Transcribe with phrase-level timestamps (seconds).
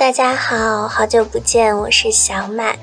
[0.00, 2.74] 大家好，好久不见，我是小满，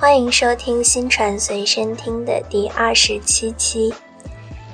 [0.00, 3.94] 欢迎收听新传随身听的第二十七期。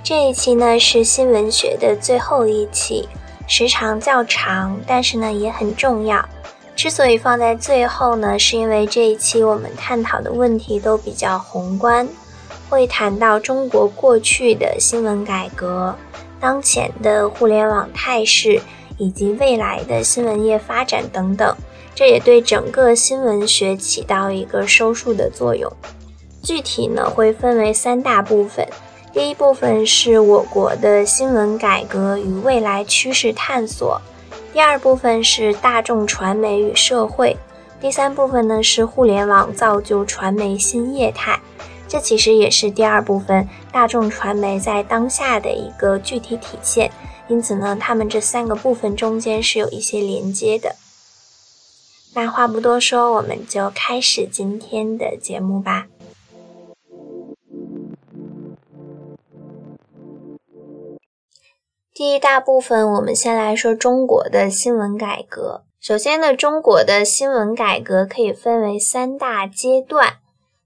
[0.03, 3.07] 这一期呢是新闻学的最后一期，
[3.47, 6.27] 时长较长，但是呢也很重要。
[6.75, 12.09] 之所以放在最后呢，是因为这一期我们探讨的问题都比较宏观，
[12.71, 15.95] 会谈到中国过去的新闻改革、
[16.41, 18.63] 当前的互联网态势。
[18.99, 21.57] 以及未来的新闻业发展等等，
[21.95, 25.71] 这也对整个新闻学起到一个收束的作用。
[26.43, 28.67] 具体呢会分为三大部分，
[29.13, 34.01] 第一部分是我国的新闻改革与未来趋势探索，
[34.53, 37.37] 第二部分是大众传媒与社会，
[37.81, 41.39] 第三部分呢是互联网造就传媒新业态。
[41.87, 46.91] 这其实也是第二部分大众传媒在当下的一个具体体现。
[47.29, 50.75] 因此呢，它们这三个部分中间是有一些连接的。
[52.15, 55.87] 那话不多说，我们就开始今天的节目吧。
[61.95, 65.65] 第一大部分，我们先来说中国的新闻改革。
[65.81, 70.19] 首先呢，中国的新闻改革可以分为三大阶段。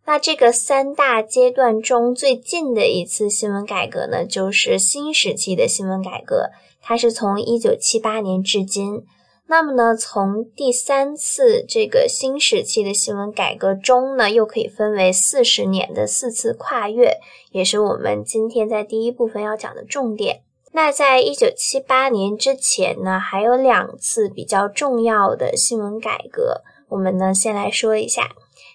[0.05, 6.51] 那这个三大阶段中最近的一次新闻改革呢，就是新时期的新闻改革，
[6.81, 9.05] 它是从一九七八年至今。
[9.49, 17.19] 那么呢，从第三次这个新时期的新闻改革中呢，又可以分为四十年的四次跨越，
[17.53, 20.41] 也是我们今天在第一部分要讲的重点。
[20.73, 28.33] 那在一九七八年之前呢，还有两次比较重要的新闻改革，我们呢先来说一下。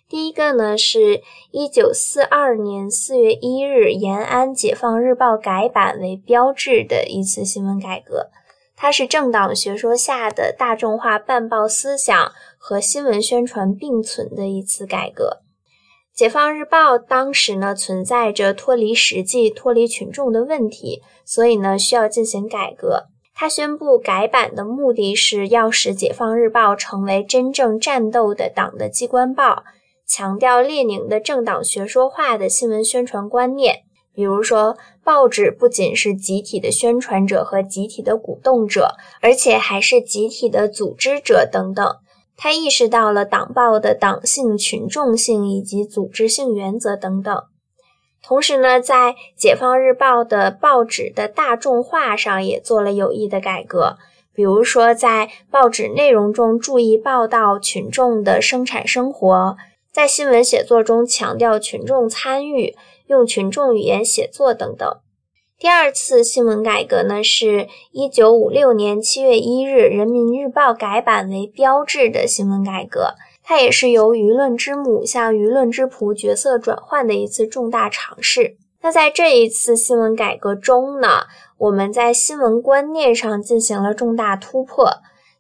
[0.08, 8.30] 第一个呢，是一九四二年四月一日延安《解放日报》改版为标志的一次新闻改革，
[8.84, 15.42] 它是政党学说下的大众化办报思想和新闻宣传并存的一次改革。
[16.18, 23.04] 《解放日报》当时呢存在着脱离实际、脱离群众的问题，所以呢需要进行改革。
[23.36, 29.62] 他宣布改版的目的是要使《解放日报》成为真正战斗的党的机关报。
[30.08, 41.96] 强调列宁的政党学说化的新闻宣传观念，比如说，报纸不仅是集体的宣传者和集体的鼓动者，而且还是集体的组织者等等。
[42.36, 47.44] 他意识到了党报的党性、群众性以及组织性原则等等。
[48.24, 53.98] 同时呢，在《解放日报》的报纸的大众化上也做了有益的改革，
[54.34, 59.58] 比如说，在报纸内容中注意报道群众的生产生活。
[59.92, 62.76] 在新闻写作中强调群众参与，
[63.12, 64.90] 用群众语言写作等等。
[65.60, 73.16] 第二次新闻改革呢，是一九五六年七月一日《人民日报》改版为标志的新闻改革。
[73.44, 78.56] 它也是由舆论之母向舆论之仆角色转换的一次重大尝试。
[78.82, 81.26] 那在这一次新闻改革中呢，
[81.58, 84.90] 我们在新闻观念上进行了重大突破，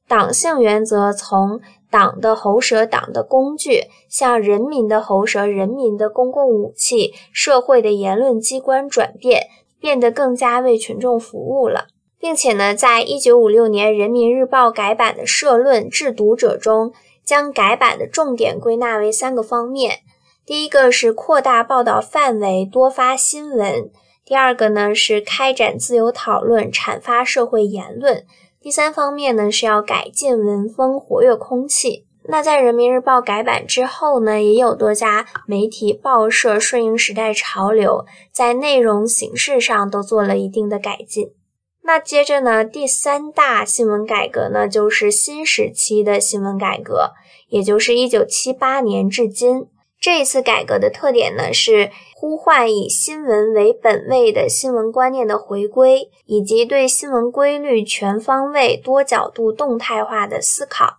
[0.09, 1.61] 党性原则从。
[1.91, 9.47] 党的喉舌，党的工具，向人民的喉舌，人民的公共武器，社会的言论机关转变，
[9.79, 11.88] 变得更加为群众服务了，
[12.18, 16.94] 并且呢，在一九五六年《人民日报》改版的社论《致读者》中，
[17.25, 20.00] 将改版的重点归纳为三个方面：
[20.46, 23.90] 第一个是扩大报道范围，多发新闻；
[24.24, 28.25] 第二个呢是开展自由讨论，阐发社会言论。
[28.61, 32.05] 第三方面呢，是要改进文风，活跃空气。
[32.25, 41.31] 那在人民日报改版之后呢，也有多家媒体报社顺应时代潮流，在内容形式上都做了一定的改进。
[41.83, 47.13] 那接着呢，第三大新闻改革呢，就是新时期的新闻改革，
[47.50, 49.65] 也就是一九七八年至今。
[50.00, 51.89] 这一次改革的特点呢，是
[52.21, 60.97] 呼唤以新闻为本位的新闻观念的回归，以及对新闻规律全方位、多角度、动态化的思考。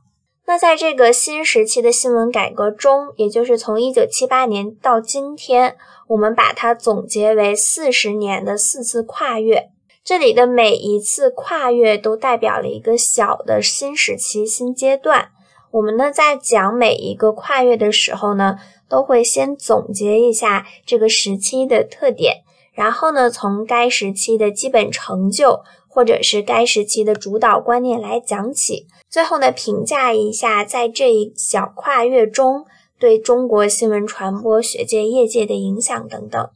[0.49, 5.77] 那在这个新时期的新闻改革中，也就是从一九七八年到今天，
[6.09, 9.69] 我们把它总结为四十年的四次跨越。
[10.03, 15.29] 这里的每一次跨越都代表了一个小的新时期、新阶段。
[15.71, 18.57] 我们呢，在讲每一个跨越的时候呢，
[18.93, 22.43] 都会先总结一下这个时期的特点，
[22.75, 32.67] 然后呢，从该时期的基本成就或者是该时期的主导观念来讲起，最后呢，评价一下在这一小跨越中
[32.99, 36.51] 对中国新闻传播学界、业界的影响等等。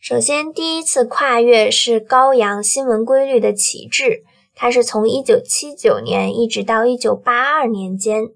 [0.00, 4.22] 首先，第一次跨越是高扬新闻规律的旗帜，
[4.54, 8.30] 它是从一九七九年一直到一九八二年间。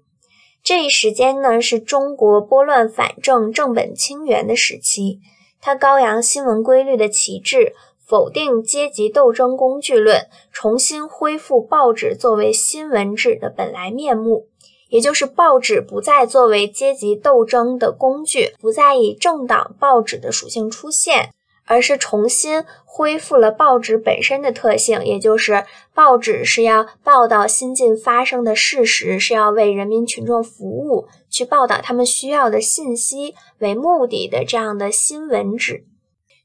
[0.67, 5.21] 这一时间呢，是中国拨乱反正、正本清源的时期。
[5.61, 7.71] 他高扬新闻规律的旗帜，
[8.05, 14.47] 否定阶级斗争工具论，重新恢复报纸作为新闻纸的本来面目，
[14.89, 21.29] 也就是报纸不再作为阶级斗争的工具，不再以政党报纸的属性出现。
[21.69, 22.63] 而是重新
[22.97, 35.85] 恢复了报纸本身的特性，也就是报纸是要报道新近发生的事实，是要为人民群众服务，去报道他们需要的信息为目的的这样的新闻纸。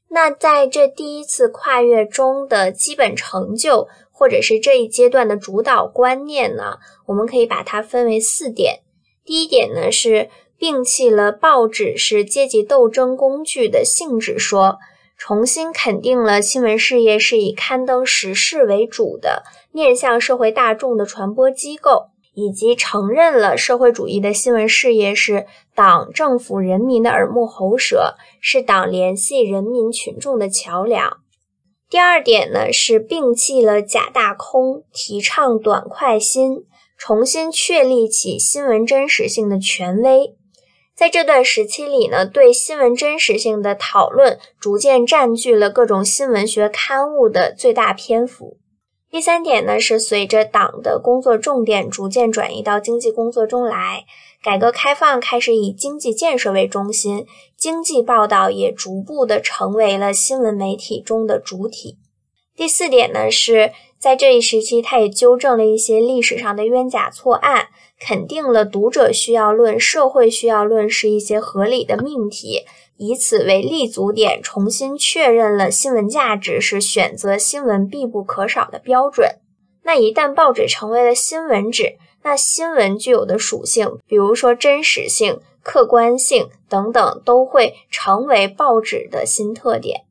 [0.09, 6.77] 那在这第一次跨越中的基本成就，或者是这一阶段的主导观念呢？
[7.07, 8.81] 我们可以把它分为四点。
[9.25, 10.29] 第一点呢是
[10.59, 14.77] 摒弃了报纸是阶级斗争工具的性质说。
[15.17, 31.17] 重新肯定了新闻事业是以刊登时事为主的面向社会大众的传播机构，以及承认了社会主义的新闻事业是党、政府、人民的耳目喉舌，是党联系人民群众的桥梁。
[31.89, 36.65] 第二点呢，是摒弃了假大空，提倡短快新，
[36.97, 40.35] 重新确立起新闻真实性的权威。
[40.95, 48.57] 在这段时期里呢，对新闻真实性的讨论逐渐占据了各种新闻学刊物的最大篇幅。
[49.09, 54.05] 第三点呢，是随着党的工作重点逐渐转移到经济工作中来，
[54.43, 57.25] 改革开放开始以经济建设为中心，
[57.57, 61.97] 经济报道也逐步的成为了新闻媒体中的主体。
[62.55, 63.71] 第四点呢，是
[64.03, 67.67] 在这一时期，他也纠正了一些历史上的冤假错案。
[67.97, 72.65] 肯定了读者需要论、社会需要论是一些合理的命题，
[72.97, 79.37] 以此为立足点，重新确认了新闻价值是选择新闻必不可少的标准。
[79.83, 90.01] 那一旦报纸成为了新闻纸，那新闻具有的属性，比如说真实性、客观性等等，都会成为报纸的新特点。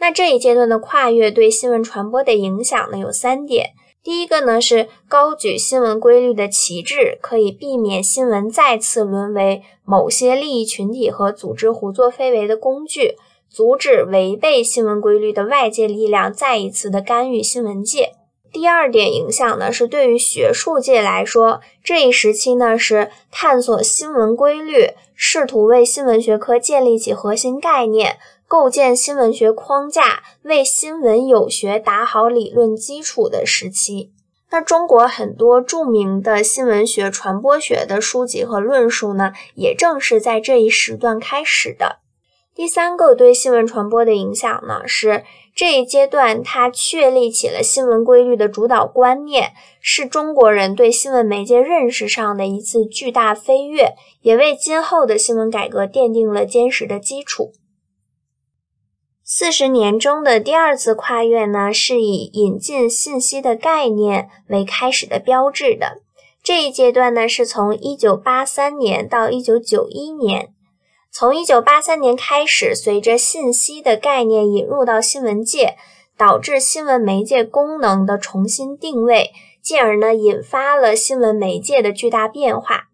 [0.00, 3.74] 那这一阶段的跨越对新闻传播的影响呢，有三点。
[4.02, 13.16] 第一个呢是高举新闻规律的旗帜，可以避免新闻再次沦为某些利益群体和组织胡作非为的工具，
[13.50, 18.14] 阻止违背新闻规律的外界力量再一次的干预新闻界。
[18.50, 28.16] 第二点影响呢是对于学术界来说，这一时期呢是探索新闻规律，试图为新闻学科建立起核心概念。
[28.50, 34.10] 构建新闻学框架，为新闻有学打好理论基础的时期。
[34.50, 42.00] 那中国很多著名的新闻学、传播学的书籍和论述呢，也正是在这一时段开始的。
[42.52, 45.22] 第三个对新闻传播的影响呢，是
[45.54, 57.52] 这一阶段它确立起了新闻规律的主导观念，是中国人对新闻媒介认识上的一次巨大飞跃，也为今后的新闻改革奠定了坚实的基础。
[59.32, 65.98] 四十年中的第二次跨越呢，是以引进信息的概念为开始的标志的。
[66.42, 70.48] 这一阶段呢，是从一九八三年到一九九一年。
[71.12, 75.76] 从一九八三年开始，随着信息的概念引入到新闻界，
[76.18, 79.30] 导致新闻媒介功能的重新定位，
[79.62, 82.89] 进而呢，引发了新闻媒介的巨大变化。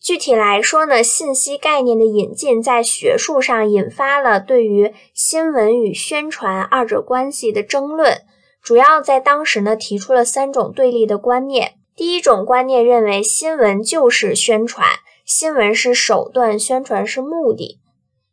[0.00, 8.22] 具体来说呢，信息概念的引进在学术上引发了对于新闻与宣传二者关系的争论。
[8.62, 11.74] 主要在当时呢，提出了三种对立的观念。
[11.94, 14.86] 第一种观念认为，新闻就是宣传，
[15.26, 17.78] 新闻是手段，宣传是目的。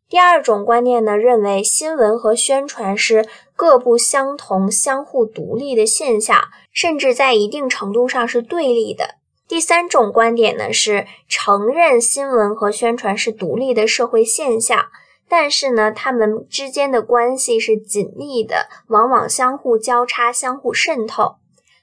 [0.10, 9.17] 第二种观念呢，认为新闻和宣传是各不相同、相互独立的现象，甚至在一定程度上是对立的。
[9.48, 14.88] 第三种观点呢，是承认新闻和宣传是独立的社会现象，
[15.30, 21.36] 但是呢，它们之间的关系是紧密的，往往相互交叉、相互渗透。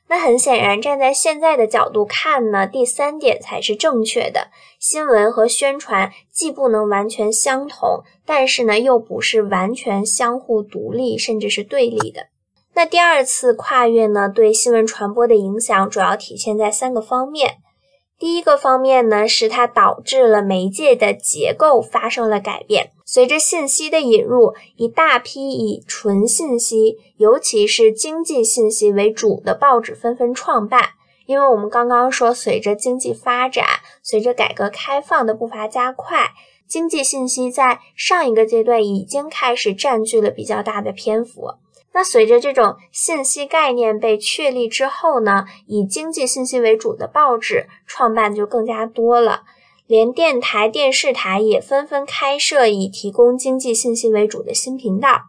[0.06, 4.48] 那很显然，站在现在的角度看呢，第三点才是正确的。
[4.78, 12.26] 新闻和宣传既不能完全相同，但是呢，又不是完全相互独立，甚至是对立的。
[12.76, 17.58] 那第二次跨越呢，对新闻传播的影响主要体现在三个方面。
[18.18, 22.90] 第一个方面呢，是它导致了媒介的结构发生了改变。
[23.04, 30.90] 随着信息的引入，一大批以纯信息，尤其是经济信息为主的报纸纷纷创办。
[31.26, 33.64] 因为我们刚刚说，随着经济发展，
[34.02, 36.30] 随着改革开放的步伐加快，
[36.68, 41.54] 经济信息在上一个阶段已经开始占据了比较大的篇幅。
[41.94, 49.44] 那随着这种信息概念被确立之后呢，以经济信息为主的报纸创办就更加多了。
[49.86, 55.22] 连电台、电视台也纷纷开设以提供经济信息为主的新频道。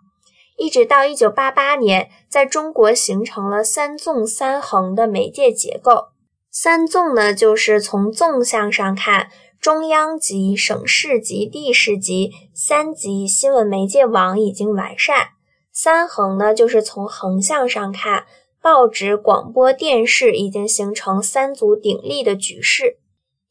[0.57, 6.05] 一直到一九八八年，在中国形成了三纵三横的媒介结构。
[6.49, 9.29] 三纵呢，就是从纵向上看，
[9.59, 15.34] 中央级、省市级、地市级三级新闻媒介网已经完善；
[15.77, 18.25] 三横呢，就是从横向上看，
[18.61, 22.97] 报纸、广播电视已经形成三足鼎立的局势。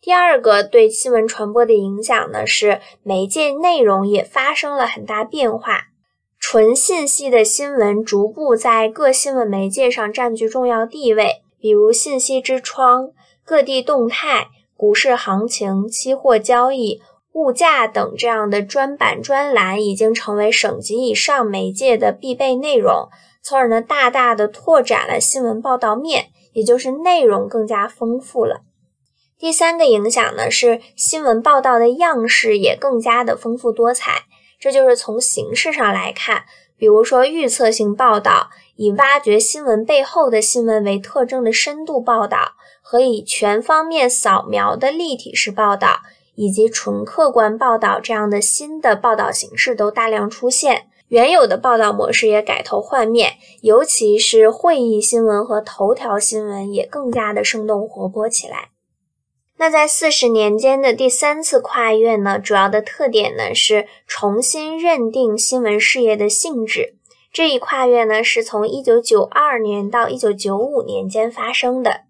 [0.01, 5.89] 第二个对新闻传播的影响呢，是媒介内容也发生了很大变化。
[6.39, 13.11] 纯信息的新闻逐步在各新闻媒介上占据重要地位，比如信息之窗、
[13.45, 17.03] 各地动态、股市行情、期货交易、
[17.35, 23.09] 物价等这样的专版专栏已经成为省级以上媒介的必备内容，
[23.43, 28.63] 从而呢大大的拓展了新闻报道面，也就是内容更加丰富了。
[29.37, 34.23] 第三个影响呢是新闻报道的样式也更加的丰富多彩。
[34.61, 36.45] 这就是从形式上来看，
[36.79, 45.99] 比如说预测性报道，以挖掘新闻背后的新闻为特征的深度报道，和以全方面扫描的立体式报道，
[46.35, 58.71] 以及纯客观报道这样的新的报道形式都大量出现，原有的报道模式也改头换面，尤其是会议新闻和头条新闻也更加的生动活泼起来。
[59.57, 66.97] 那在四十年间的第三次跨越呢，主要的特点呢是重新认定新闻事业的性质。
[67.33, 72.03] 这一跨越呢是从一九九二年到一九九五年间发生的。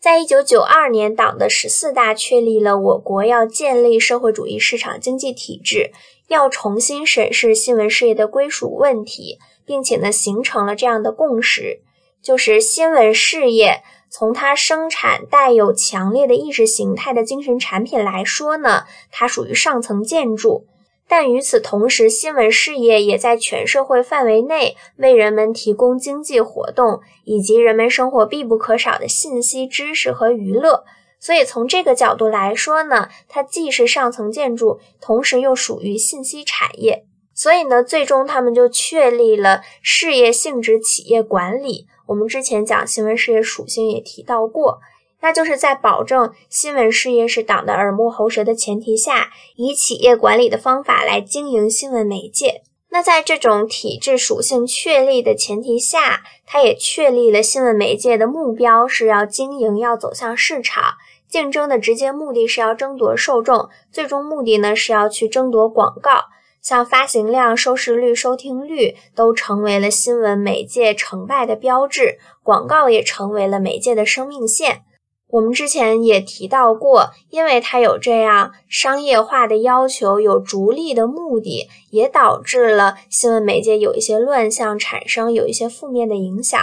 [0.00, 5.90] 在一九九二年，党的十四大确立了我国要建立社会主义市场经济体制，
[6.28, 11.80] 要重新审视新闻事业的归属问题，并且呢形成了这样的共识，
[12.22, 13.82] 就是新闻事业。
[14.08, 20.66] 从它生产带有强烈的意识形态的精神产品来说呢，它属于上层建筑。
[21.08, 30.84] 但与此同时，新闻事业也在全社会范围内为人们提供经济活动以及人们生活必不可少的信息、知识和娱乐。
[31.18, 37.04] 所以从这个角度来说呢，它既是上层建筑，同时又属于信息产业。
[37.34, 41.86] 所以呢，最终他们就确立了事业性质企业管理。
[42.06, 44.80] 我们之前讲新闻事业属性也提到过，
[45.20, 52.62] 那就是在保证新闻事业是党的耳目喉舌的前提下，以企业管理的方法来经营新闻媒介。
[52.90, 60.94] 那在这种体制属性确立的前提下，它也确立了新闻媒介的目标是要经营，要走向市场，
[61.28, 66.12] 竞争的直接目的是要争夺受众，最终目的呢是要去争夺广告。
[66.62, 74.82] 像发行量、收视率、收听率都成为了新闻媒介成败的标志，广告也成为了媒介的生命线。
[75.30, 86.58] 我们之前也提到过，因为它有这样商业化的要求，有逐利的目的，也导致了新闻媒介有一些乱象产生，有一些负面的影响。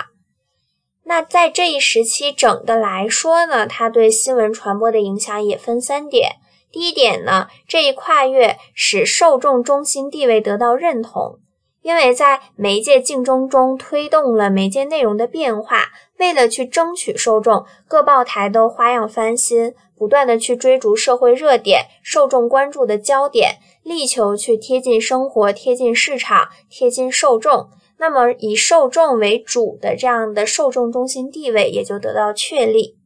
[1.04, 6.38] 那在这一时期整的来说呢，它对新闻传播的影响也分三点。
[6.72, 11.38] 第一点呢，这一跨越使受众中心地位得到认同，
[11.86, 15.84] 因为在媒介竞争中推动了媒介内容的变化。
[16.18, 27.70] 为了去争取受众，各报台都花样翻新，不断的去追逐社会热点、受众关注的焦点，力求去贴近生活、贴近市场、贴近受众。
[28.00, 32.98] 那么，以受众为主的这样的受众中心地位也就得到确立。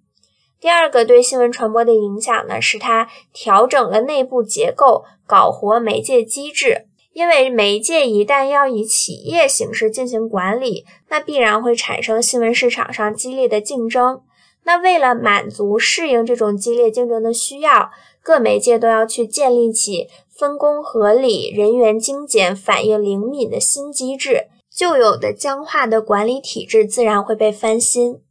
[0.62, 6.86] 第二个对新闻传播的影响呢，是它调整了内部结构，搞活媒介机制。
[7.20, 14.22] 因为媒介一旦要以企业形式进行管理，那必然会产生新闻市场上激烈的竞争。
[14.64, 17.92] 那为了满足适应这种激烈竞争的需要，
[18.24, 28.22] 各媒介都要去建立起分工合理、人员精简、反应灵敏的新机制，旧有的僵化的管理体制自然会被翻新。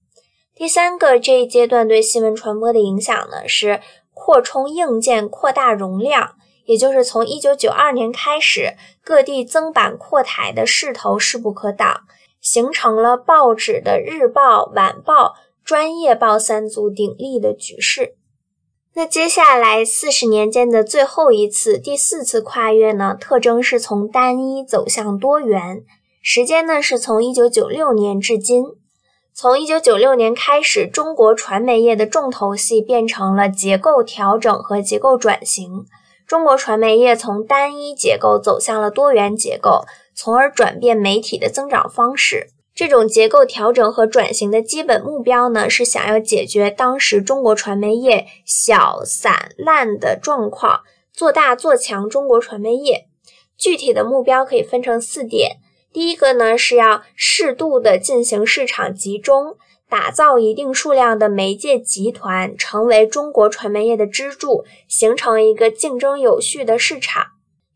[0.54, 3.82] 第三个这一阶段对新闻传播的影响呢，是
[4.14, 6.36] 扩充硬件、扩大容量，
[6.68, 12.02] 也就是从一九九二年开始，各地增版扩台的势头势不可挡，
[12.42, 18.16] 形成了报纸的日报、晚报、专业报三足鼎立的局势。
[18.92, 25.82] 那接下来四十年间的最后一次、第四次跨越呢，特征是从单一走向多元，
[26.20, 28.64] 时间呢是从一九九六年至今。
[29.32, 35.86] 从一九九六年开始，中国传媒业的重头戏变成了结构调整和结构转型。
[36.28, 42.48] 中国传媒业从单一结构走向了多元结构，从而转变媒体的增长方式。
[42.74, 50.82] 这种结构调整和转型的基本目标呢，是想要解决当时中国传媒业小散烂的状况，
[51.14, 53.06] 做大做强中国传媒业。
[53.56, 55.56] 具体的目标可以分成四点。
[55.94, 59.56] 第一个呢，是要适度的进行市场集中，
[59.88, 67.28] 打造一定数量的媒介集团，成为中国传媒业的支柱，形成一个竞争有序的市场。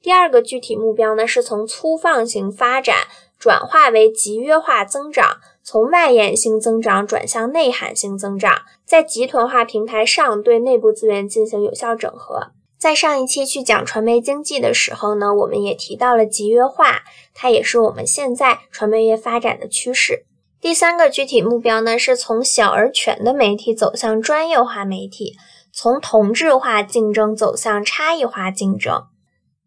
[0.03, 2.97] 第二个具体目标呢，是从粗放型发展
[3.39, 12.49] 转化为集约化增长，从外延性增长转向内涵性增长，在集团化平台上对内部资源进行有效整合。
[12.79, 20.27] 在上一期去讲传媒经济的时候呢，我们也提到了集约化，它也是我们现在传媒业发展的趋势。
[20.63, 25.35] 第三个具体目标呢，是从小而全的媒体走向专业化媒体，
[25.73, 29.03] 从同质化竞争走向差异化竞争。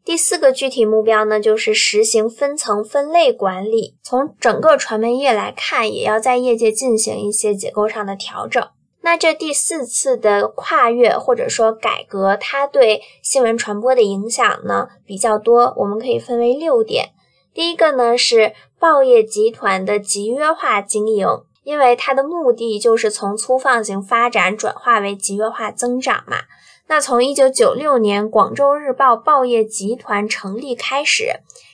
[0.05, 8.65] 第四个具体目标呢，就是实行分层分类管理，从整个传媒业来看，也要在业界进行一些结构上的调整。
[9.01, 17.09] 那这第四次的跨越或者说改革，它对新闻传播的影响呢比较多，我们可以分为六点。
[17.55, 21.25] 第一个呢是报业集团的集约化经营，
[21.63, 26.39] 因为它的目的就是从粗放型发展转化为集约化增长嘛。
[26.87, 31.29] 那从一九九六年广州日报报业集团成立开始，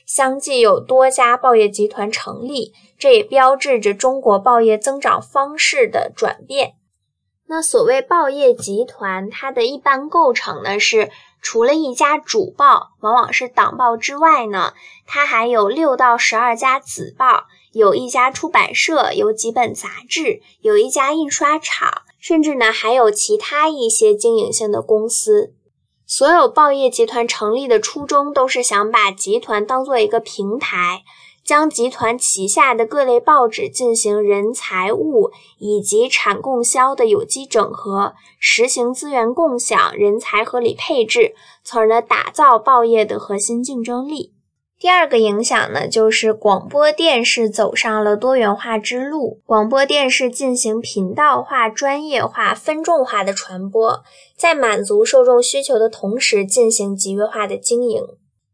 [0.06, 6.74] 相继有多家报业集团成立，这也标志着中国报业增长方式的转变。
[7.48, 11.10] 那所谓报业集团，它的一般构成呢是，
[11.42, 14.72] 除了一家主报，往往是党报之外呢，
[15.04, 25.52] 它还有六到十二家子报，有一家出版社，有几本杂志，有一家印刷厂，甚至呢还有其他一些经营性的公司。
[26.06, 31.02] 所有报业集团成立的初衷，都是想把集团当做一个平台。
[31.44, 44.32] 将集团旗下的各类报纸进行人财物以及产供销的有机整合，实行资源共享、人才合理配置，从而呢打造报业的核心竞争力。
[44.78, 54.02] 第二个影响呢，就是广播电视走上了多元化之路，广播电视进行频道化、专业化、分众化的传播，
[54.36, 58.02] 在满足受众需求的同时，进行集约化的经营。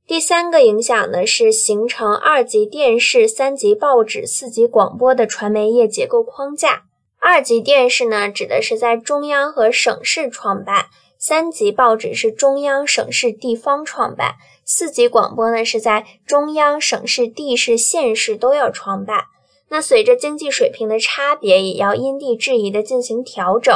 [0.08, 6.84] 第三个影响呢，是形成二级电视、三级报纸、四级广播的传媒业结构框架。
[7.20, 10.86] 二级电视呢，指的是在中央和省市创办；
[11.18, 19.24] 三级报纸是中央、省市、地方创办；四级广播呢，是在中央、省市、地市、县市都要创办。
[19.68, 23.74] 那随着经济水平的差别，也要因地制宜的进行调整。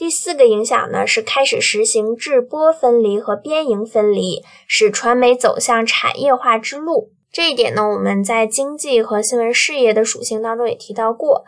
[0.00, 7.10] 第四个影响呢，是开始实行制播分离和编营分离，使传媒走向产业化之路。
[7.30, 11.44] 这一点呢，我们在经济和新闻事业的属性当中也提到过。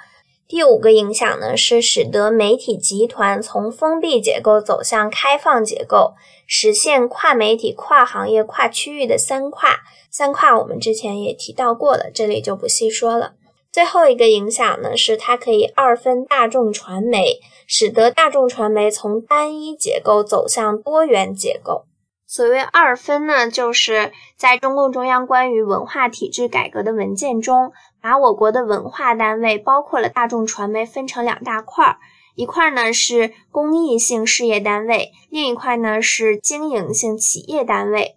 [0.46, 6.12] 第五个影响呢，是使得媒体集团从封闭结构走向开放结构，
[6.46, 9.78] 实现跨媒体、跨行业、跨区域的三跨。
[10.10, 13.32] 三跨我们之前也提到过了，这里就不细说了。
[13.72, 17.40] 最后一个影响呢，是它可以二分大众传媒，
[17.74, 21.86] 使得大众传媒从单一结构走向多元结构。
[22.26, 31.96] 所谓二分呢，就是在中共中央关于文化体制改革的文件中，把我国的文化单位，包括了大众传媒，分成两大块儿，
[32.34, 38.16] 一块呢是公益性事业单位，另一块呢是经营性企业单位。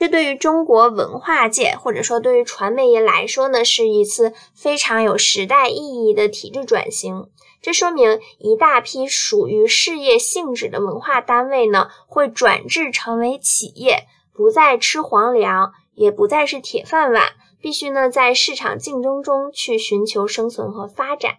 [0.00, 7.28] 这对于中国文化界，或者说对于传媒业来说呢，是一次非常有时代意义的体制转型。
[7.66, 21.38] 这说明一大批属于事业性质的文化单位呢，会转制成为企业，不再吃皇粮，也不再是铁饭碗，必须呢在市场竞争中去寻求生存和发展。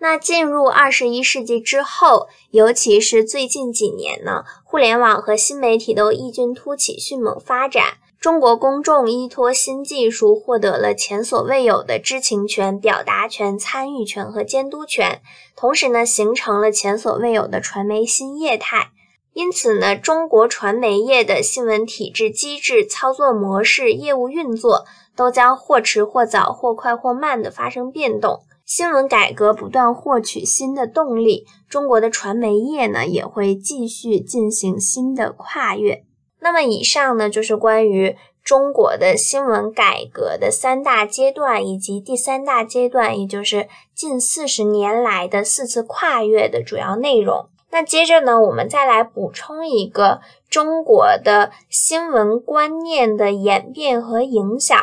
[0.00, 7.98] 那进入二十一世纪之后，尤其是最近几年呢，互联网和新媒体都异军突起、迅猛发展。
[8.22, 15.20] 中国公众依托新技术，获得了前所未有的知情权、表达权、参与权和监督权，
[15.56, 18.92] 同时呢，形成了前所未有的传媒新业态。
[19.32, 24.84] 因此呢，中国传媒业的新闻体制、机制、操作模式、业务运作，
[25.16, 28.44] 都将或迟或早、或快或慢地发生变动。
[28.64, 36.04] 新闻改革不断获取新的动力，中国的传媒业呢也会继续进行新的跨越。
[36.42, 47.48] 那么以上呢就是关于中国的新闻改革的三大阶段，以及第三大阶段，也就是近四十年来的四次跨越的主要内容。
[47.70, 54.76] 那接着呢，我们再来补充一个中国的新闻观念的演变和影响。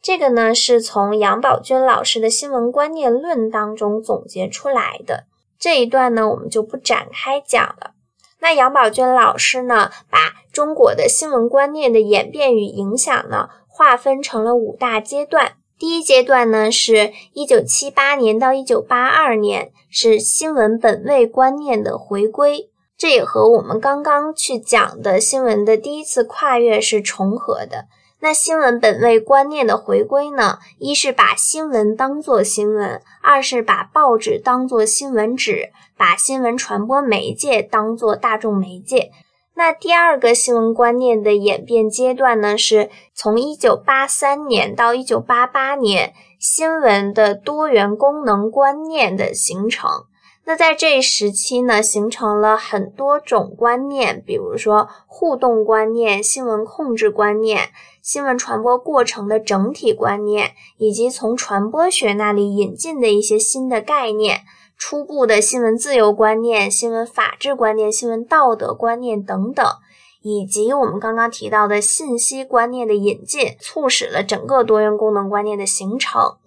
[0.00, 5.26] 这个呢是从杨宝军老师的《新闻观念论》当中总结出来的。
[5.60, 7.92] 这一段呢，我们就不展开讲了。
[8.42, 10.18] 那杨宝娟老师呢，把
[10.52, 15.52] 中国的新闻观念的演变与影响呢，划分成了五大阶段。
[15.78, 22.68] 第一阶段呢，是一九七八年到一九八二年，是新闻本位观念的回归。
[22.98, 27.86] 这也和我们刚刚去讲的新闻的第一次跨越是重合的。
[28.24, 30.60] 那新闻本位观念的回归呢？
[30.78, 39.10] 一是把新闻当作新闻，二是把报纸当作新闻纸，把新闻传播媒介当作大众媒介。
[39.56, 49.90] 那第二个新闻观念的演变阶段呢，是从一九八三年到一九八八年，新闻的多元功能观念的形成。
[50.44, 57.70] 那在这一时期呢，形成了很多种观念，比如说互动观念、新闻控制观念、
[58.02, 64.40] 新闻传播过程的整体观念，以及从传播学那里引进的一些新的概念，
[64.76, 69.64] 初步的新闻自由观念、新闻法治观念、新闻道德观念等等，
[70.20, 76.38] 以及我们刚刚提到的信息观念的引进，促使了整个多元功能观念的形成。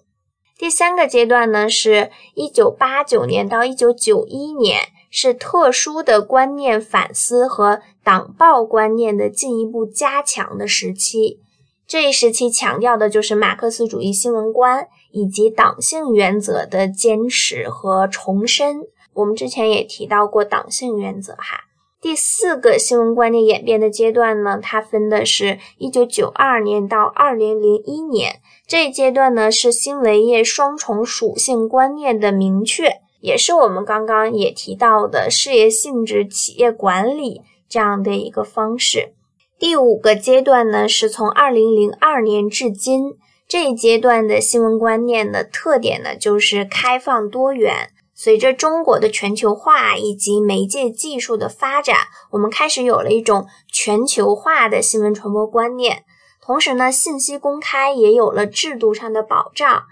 [0.58, 11.39] 第三个阶段呢，是一九八九年到一九九一年，是特殊的观念反思和党报观念的进一步加强的时期。
[11.88, 18.88] 这一时期强调的就是马克思主义新闻观以及党性原则的坚持和重申。
[19.13, 21.65] 我们之前也提到过党性原则哈。
[22.02, 28.41] 第四个新闻观念演变的阶段呢，它分的是一九九二年到二零零一年。
[28.67, 39.14] 这一阶段呢，是新闻业双重属性观念的明确，也是我们刚刚也提到的事业性质、企业管理这样的一个方式。
[39.58, 43.13] 第五个阶段呢，是从二零零二年至今
[43.48, 47.89] 这一阶段的新闻观念的特点呢，就是开放多元。
[48.13, 51.98] 随着中国的全球化以及媒介技术的发展，
[52.32, 56.04] 我们开始有了一种全球化的新闻传播观念。
[56.41, 59.84] 同时呢，信息公开也有了制度上的保障，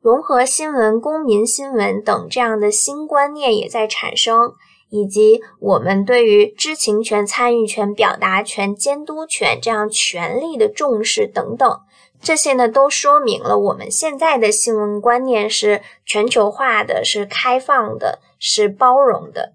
[0.00, 4.52] 融合新闻、公民新闻等这样的新观念也在产生，
[4.90, 11.80] 以及我们对于知情权、参与权、表达权、监督权这样权利的重视等等，
[12.20, 19.52] 这些呢都说明了我们现在的新闻观念是全球化的、是开放的、是包容的。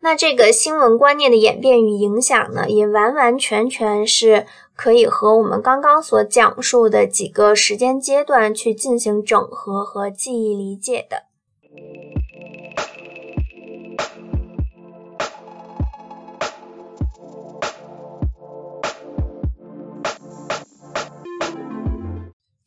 [0.00, 4.46] 那这个新闻观念的演变与影响呢，也完完全全是。
[4.76, 11.26] 可以和我们刚刚所讲述的几个时间阶段去进行整合和记忆理解的。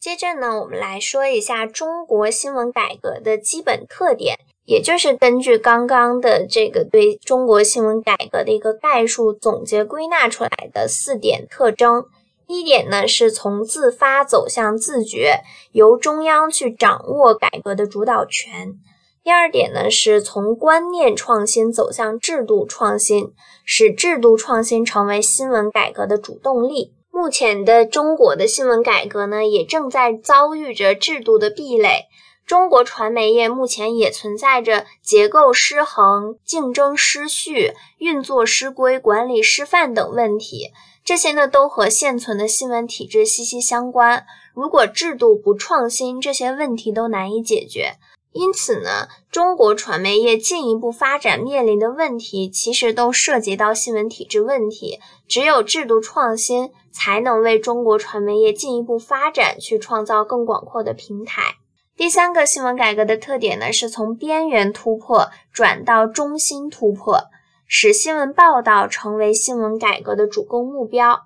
[0.07, 4.37] 接着呢，我们来说一下中国新闻改革的基本特点。
[4.63, 12.05] 也就是根据刚刚的这个对中国新闻改革的一个概述总结归纳出来的四点特征。
[12.47, 15.41] 一点呢，是从自发走向自觉，
[15.73, 18.75] 由中央去掌握改革的主导权。
[19.21, 23.33] 第二点呢，是从观念创新走向制度创新，
[23.65, 26.93] 使制度创新成为新闻改革的主动力。
[27.17, 32.05] 目前的中国的新闻改革呢，也正在遭遇着制度的壁垒。
[32.45, 40.71] 中国传媒业目前也存在着结构失衡、竞争失序、运作失规、管理失范等问题。
[41.03, 44.27] 这些呢，都和现存的新闻体制息息相关。
[44.53, 47.93] 如果制度不创新，这些问题都难以解决。
[48.33, 54.99] 因此呢，中国传媒业进一步发展面临的问题，其实都涉及到新闻体制问题。
[55.27, 61.55] 只有制度创新，才能为中国传媒业进一步发展去创造更广阔的平台。
[61.95, 67.23] 第三个新闻改革的特点呢，是从边缘突破转到中心突破，
[67.65, 71.21] 使新闻报道成为新闻改革的主攻目标。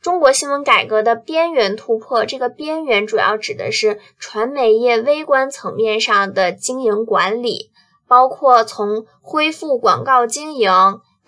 [0.00, 7.72] 中国新闻改革的边缘突破，这个边缘主要指的是传媒业微观层面上的经营管理，
[8.06, 10.70] 包括从恢复广告经营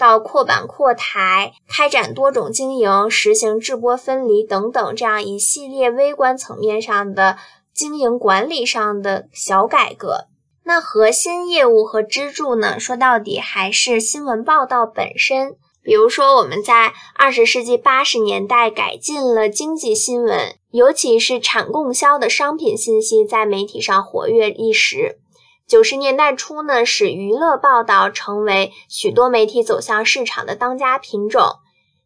[0.01, 7.37] 到扩版扩台、开展多种经营、实行制播分离等等这样一系列微观层面上的。
[7.73, 10.27] 经营管理上的小改革，
[10.65, 12.79] 那核心业务和支柱呢？
[12.79, 15.57] 说到底还是新闻报道本身。
[15.83, 25.19] 比如说，我们在二十世纪八十年代改进了经济新闻，尤其是产供销的商品信息在媒体上活跃一时。
[25.71, 31.45] 九十年代初呢，使娱乐报道成为许多媒体走向市场的当家品种。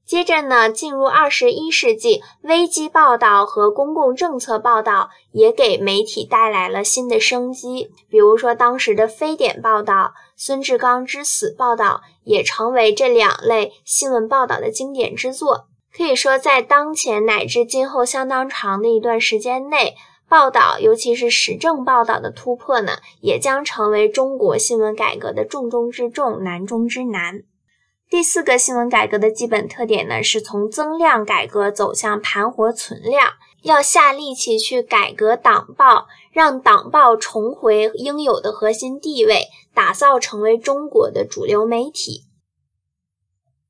[0.05, 7.89] 接着呢，进入二十一世纪，危机报道和公共政策报道也给媒体带来了新的生机。
[8.11, 15.69] 比如说，当时的非典报道、孙志刚之死报道，也成为这两类新闻报道的经典之作。
[15.97, 19.95] 可以说，在当前乃至今后相当长的一段时间内，
[20.35, 27.45] 报道，尤其是时政报道的突破呢，也将成为中国新闻改革的重中之重、难中之难。
[28.11, 42.25] 第四个新闻改革的基本特点呢，是从增量改革走向盘活存量，要下力气去改革党报，让党报重回应有的核心地位，打造成为中国的主流媒体。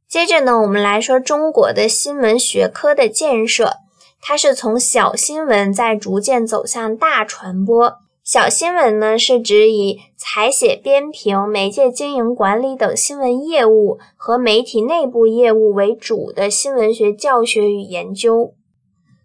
[0.08, 3.80] 接着呢，我们来说中国的新闻学科的建设，
[4.26, 7.98] 它是从小新闻在逐渐走向大传播。
[8.24, 18.54] 小新闻呢，是指以采写、编评、媒介经营管理等新闻业务和媒体内部业务为主的新闻学教学与研究。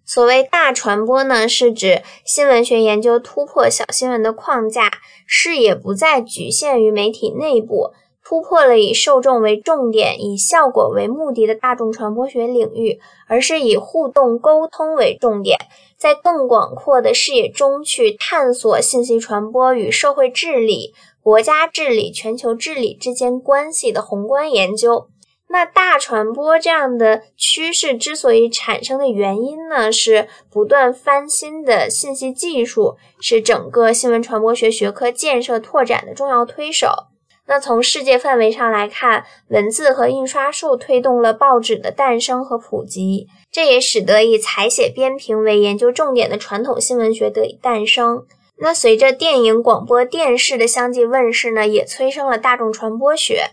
[0.03, 4.91] 所谓大传播呢，是指新闻学研究突破小新闻的框架，
[5.25, 7.93] 视野不再局限于媒体内部。
[8.29, 15.57] 突破了以受众为重点、以效果为目的的大众传播学领域，而是以互动沟通为重点，
[15.97, 25.07] 在更广阔的视野中去探索信息传播与社会治理、国家治理、全球治理之间关系的宏观研究。
[25.47, 37.08] 那大传播这样的趋势之所以产生的原因呢，是不断翻新的信息技术是整个新闻传播学学科建设拓展的重要推手。
[37.49, 48.23] 那从世界范围上来看，文字和印刷术推动了报纸的诞生和普及，这也使得以采写编评为研究重点的传统新闻学得以诞生。
[48.59, 53.45] 那随着电影、广播电视的相继问世呢，也催生了大众传播学。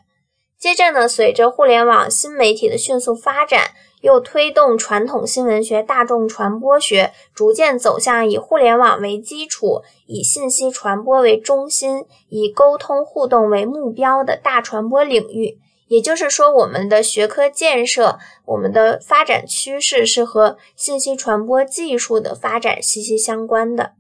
[0.59, 3.71] 接着呢，随着互联网新媒体的迅速发展。
[4.07, 15.59] 又推动传统新闻学、大众传播学逐渐走向以互联网为基础、以信息传播为中心、以沟通互动为目标的大传播领域。
[15.89, 23.95] 也就是说，我们的学科建设、我们的发展趋势是和信息传播技术的发展息息相关的。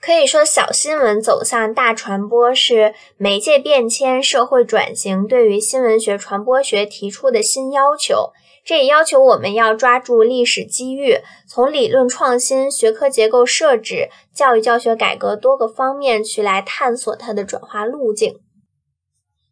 [0.00, 8.32] 可以说，小新闻走向大传播是媒介变迁、社会转型对于新闻学、传播学提出的新要求。
[8.64, 11.16] 这也要求我们要抓住历史机遇，
[11.48, 18.38] 从理论创新、学科结构设置、教育教学改革多个方面去来探索它的转化路径。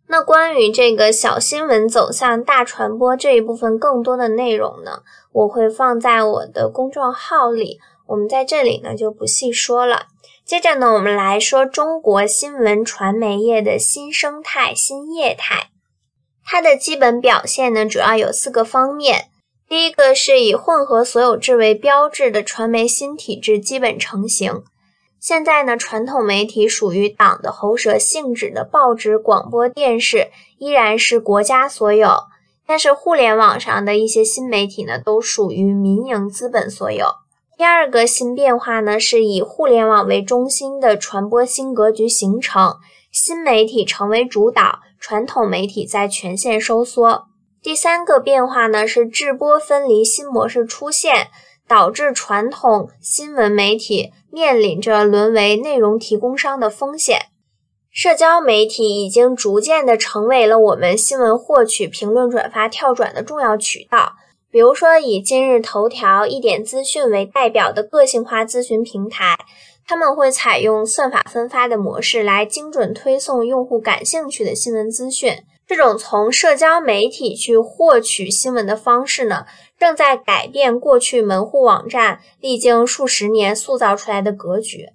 [0.07, 10.07] 那关于这个小新闻走向大传播这一部分更多的内容呢，我会放在我的公众号里，我们在这里呢就不细说了。
[10.45, 15.70] 接着呢，我们来说中国新闻传媒业的新生态、新业态。
[16.53, 19.29] 它的基本表现呢，主要有四个方面。
[19.69, 24.65] 第一个是以混合所有制为标志的传媒新体制基本成型。
[25.21, 32.25] 现在呢，传统媒体属于党的喉舌性质的报纸、广播电视依然是国家所有，
[32.67, 37.07] 但是互联网上的一些新媒体呢，都属于民营资本所有。
[37.57, 42.75] 第二个新变化呢，是以互联网为中心的传播新格局形成。
[43.13, 47.25] 新媒体成为主导，传统媒体在全线收缩。
[47.63, 51.29] 第三个变化呢是制播分离新模式出现，
[51.67, 57.19] 导致传统新闻媒体面临着沦为内容提供商的风险。
[57.91, 64.13] 社交媒体已经逐渐的成为了我们新闻获取、评论、转发、跳转的重要渠道。
[64.53, 69.37] 比如说，以今日头条、一点资讯为代表的个性化咨询平台。
[69.91, 75.43] 他们会采用算法分发的模式来精准推送用户感兴趣的新闻资讯。
[75.67, 84.91] 这种从社交媒体去获取新闻的方式呢，正在改变过去门户网站历经数十年塑造出来的格局。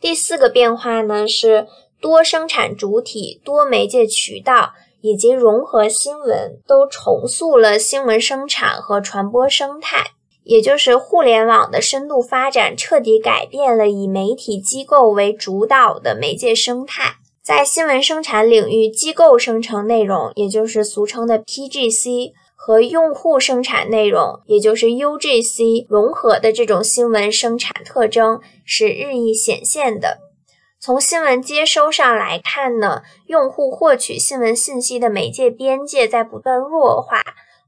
[0.00, 1.66] 第四个变化呢，是
[2.00, 10.12] 多生产主体、多媒介渠道以及融合新闻都重塑了新闻生产和传播生态。
[10.44, 17.16] 也就是互联网的深度发展，彻底改变了以媒体机构为主导的媒介生态。
[17.42, 30.18] 在新闻生产领域，机构生成内容，也就是俗称的 PGC，和用户生产内容，也就是 UGC 融合的这种新闻生产特征是日益显现的。
[30.78, 37.22] 从新闻接收上来看呢，用户获取新闻信息的媒介边界在不断弱化。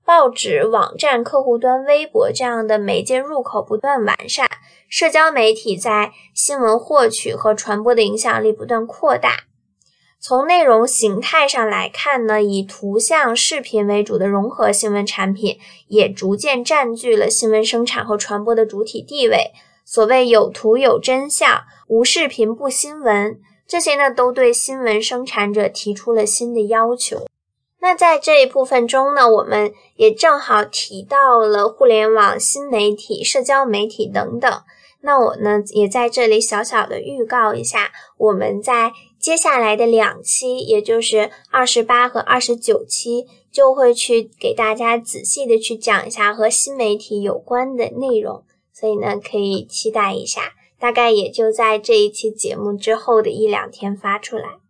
[0.05, 4.49] 报纸、网站、客户端、微博这样的媒介入口不断完善，
[4.89, 9.45] 社交媒体在新闻获取和传播的影响力不断扩大。
[10.21, 19.53] 从内容形态上来看呢，以图像、视频为主的融合新闻产品也逐渐占据了新闻生产和传播的主体地位。
[19.85, 27.27] 所谓有图有真相，无视频不新闻，这些呢都对新闻生产者提出了新的要求。
[27.83, 34.63] 那在这一部分中呢，我们也正好提到了互联网、新媒体、社交媒体等等。
[35.01, 54.61] 那我呢也在这里小小的预告一下，我们在接下来的两期，也就是二十八和二十九期，就会去给大家仔细的去讲一下和新媒体有关的内容，所以呢可以期待一下，大概也就在这一期节目之后的一两天发出来。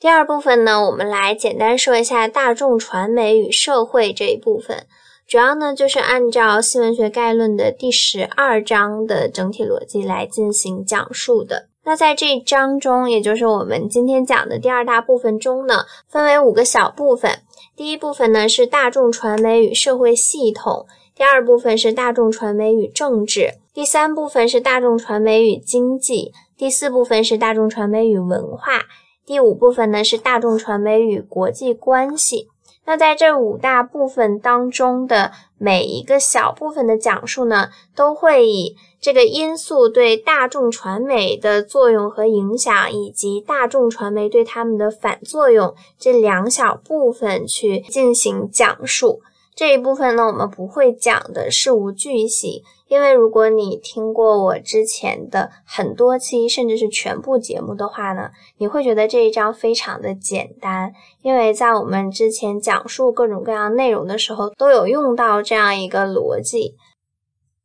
[0.00, 4.86] 第二部分呢，我们来简单说一下大众传媒与社会这一部分，
[5.28, 11.68] 主要呢就是按照新闻学概论的第十二章的整体逻辑来进行讲述的。
[11.84, 17.40] 那在这一章中，也就是我们今天讲的第二大部分中呢，分为五个小部分。
[17.76, 28.84] 第一部分呢是大众传媒与社会系统，第二部分是大众传媒与政治，第三部分是大众传媒与经济，第四部分是大众传媒与文化。
[29.30, 32.48] 第五部分呢是大众传媒与国际关系。
[32.84, 49.20] 那在这五大部分当中的每一个小部分的讲述呢，都会以这个因素对大众传媒的作用和影响，以及大众传媒对他们的反作用这两小部分去进行讲述。
[49.54, 66.74] 这一部分呢，我们不会讲的事无巨细，因为如果你听过我之前的很多期，甚至是全部节目的话呢，你会觉得这一章非常的简单，因为在我们之前讲述各种各样内容的时候，都有用到这样一个逻辑。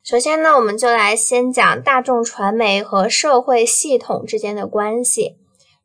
[0.03, 5.37] 首先呢，我们就来先讲大众传媒和社会系统之间的关系。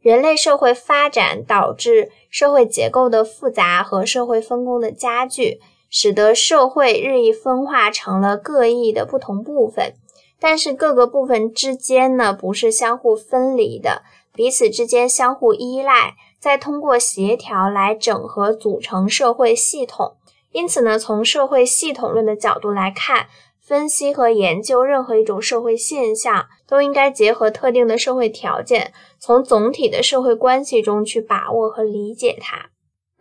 [0.03, 5.61] 人类社会发展导致社会结构的复杂和社会分工的加剧。
[5.90, 9.94] 使得社会日益分化成了各异的不同部分，
[10.38, 20.14] 但是各个部分之间呢不是相互分离的，彼此之间相互依赖，再通过协调来整合组成社会系统。
[20.53, 23.26] 因此呢，从社会系统论的角度来看，
[23.61, 32.70] 分析和研究任何一种社会现象，都应该结合特定的社会条件，从总体的社会关系中去把握和理解它。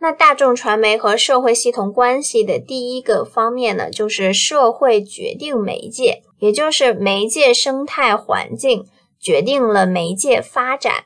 [0.02, 8.86] 那大众传媒和社会系统关系的第一个方面呢，就是社会决定媒介，也就是媒介生态环境
[9.20, 11.04] 决定了媒介发展。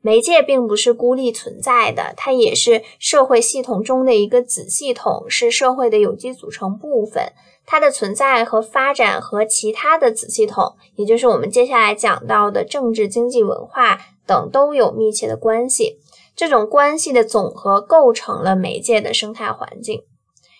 [0.00, 7.32] 媒介并不是孤立存在的，它也是社会系统中的一个子系统，是社会的有机组成部分。
[7.64, 16.00] 它的存在和发展和其他的子系统，也就是我们接下来讲到的政治、经济、文化等，都有密切的关系。
[16.42, 20.00] 这种关系的总和构成了媒介的生态环境，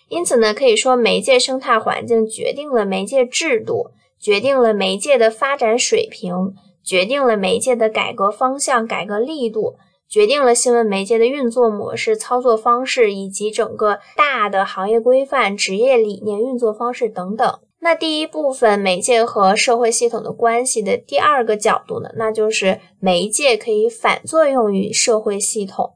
[0.07, 6.53] 因此呢，可以说媒介生态环境决定了媒介制度，决定了媒介的发展水平，
[6.85, 9.75] 决定了媒介的改革方向、改革力度，
[10.07, 17.59] 决定了新闻媒介的运作模式、操作方式以及整个大的行业规范、职业理念、运作方式等等。
[17.83, 25.95] 那第一部分媒介和社会系统的关系的第二个角度呢，那就是媒介可以反作用于社会系统。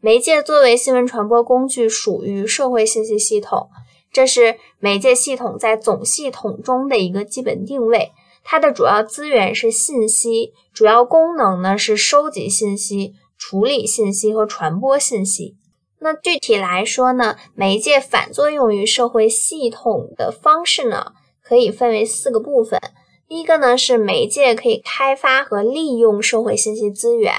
[0.00, 3.68] 媒介作为新闻传播工具，属于社会信息系统，
[4.10, 8.12] 这是媒介系统在总系统中的一个基本定位。
[8.42, 15.56] 它的主要资源是信息，主要功能呢是收集信息、处理信息和传播信息。
[15.98, 21.12] 那具体来说呢，媒介反作用于社会系统的方式呢？
[21.46, 22.80] 可以分为四个部分。
[23.28, 27.32] 第一个呢是媒介可以开发和利用社会信息资源，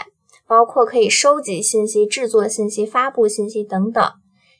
[0.47, 4.03] 包括可以收集信息、制作信息、发布信息等等。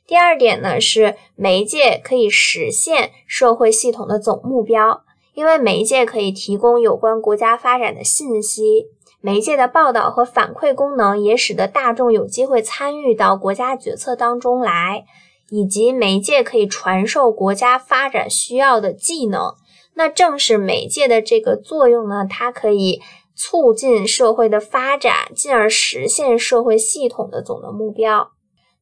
[0.06, 5.02] 第二点呢是媒介可以实现社会系统的总目标，
[5.34, 8.88] 因为媒介可以提供有关国家发展的信息。
[9.20, 15.04] 媒介的报道和反馈功能也使得大众有机会参与到国家决策当中来。
[15.50, 19.56] 以及媒介可以传授国家发展需要的技能，
[19.96, 23.02] 那正是媒介的这个作用呢，它可以
[23.36, 28.32] 促进社会的发展，进而实现社会系统的总的目标。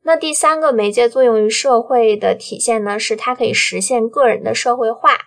[0.03, 5.17] 那第三个媒介作用于社会的体现呢，是它可以实现个人的社会化。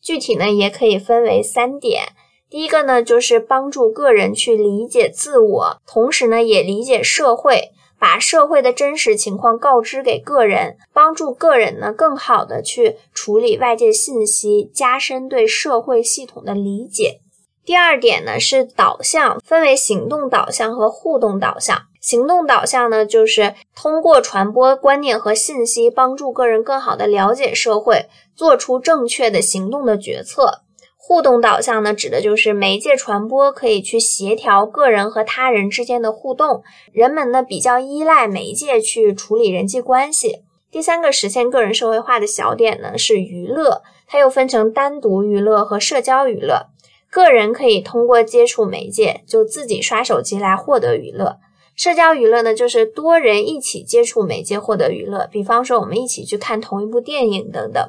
[0.00, 2.04] 具体呢，也可以分为三点。
[2.48, 7.72] 第一个呢，就是帮助个人去理解自我，同时呢，也理解社会。
[7.98, 17.20] 把社会的真实情况告知给个人，帮助个人呢更好的去处理外界信息，加深对社会系统的理解。
[17.64, 21.82] 第二点呢是导向，分为行动导向和互动导向。
[22.00, 30.60] 行动导向呢，就是通过传播观念和信息，帮助个人更好的了解社会，做出正确的行动的决策。
[31.08, 40.40] 互动导向呢，指的就是媒介传播可以去协调个人和他人之间的互动，人们呢比较依赖媒介去处理人际关系。
[40.68, 46.66] 第三个实现个人社会化的小点呢是娱乐，它又分成单独娱乐和社交娱乐。
[47.08, 51.36] 个人可以通过接触媒介，就自己刷手机来获得娱乐。
[51.76, 57.88] 社交娱乐呢，就是多人一起接触媒介获得娱乐，比方说我们一起去看同一部电影等等。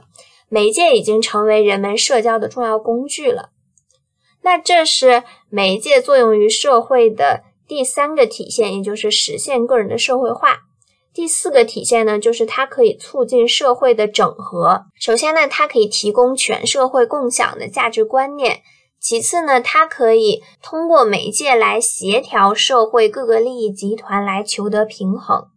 [0.50, 3.50] 媒介已经成为人们社交的重要工具了。
[4.42, 10.60] 那这是媒介作用于社会的第三个体现，也就是实现个人的社会化。
[11.14, 14.86] 第四个体现呢，就是它可以促进社会的整合。
[15.00, 18.62] 首先呢，它可以提供全社会共享的价值观念。
[19.00, 25.48] 其次呢，它可以通过媒介来协调社会各个利益集团来求得平衡。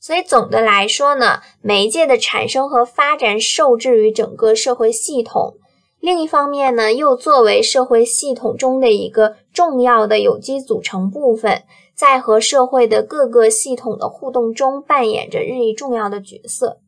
[0.00, 5.54] 所以总的来说呢，媒介的产生和发展受制于整个社会系统。
[6.00, 16.78] 另一方面呢，又作为社会系统中的一个重要的有机组成部分，在和社会的各个系统的互动中扮演着日益重要的角色。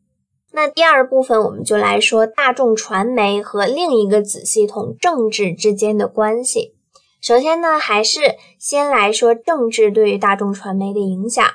[0.51, 6.73] 那第二部分，我们就来说大众传媒和另一个子系统政治之间的关系。
[7.21, 8.19] 首先呢，还是
[8.59, 11.45] 先来说政治对于大众传媒的影响。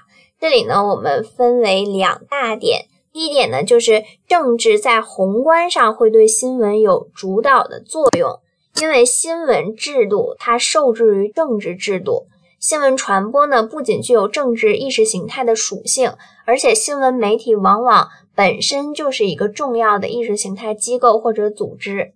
[0.41, 2.87] 这里呢，我们分为两大点。
[3.13, 8.39] 第一点呢，就是政治在宏观上会对新闻有主导的作用，
[8.81, 12.27] 因为新闻制度它受制于政治制度。
[12.61, 16.13] 新闻传播呢，不仅具有政治意识形态的属性，
[16.45, 22.13] 而且新闻媒体往往本身就是一个重要的意识形态机构或者组织。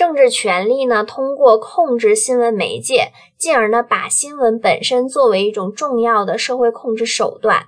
[0.00, 7.64] 政治权力呢，通过控制新闻媒介，进而呢，把新闻本身作为一种重要的社会控制手段。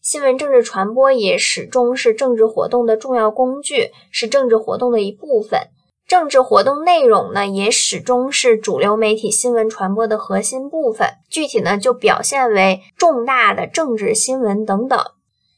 [0.00, 5.58] 新闻政治传播也始终是政治活动的重要工具，是政治活动的一部分。
[6.06, 11.08] 政治活动内容呢，也始终是主流媒体新闻传播的核心部分。
[11.28, 15.00] 具体呢，就表现为重大的政治新闻等等。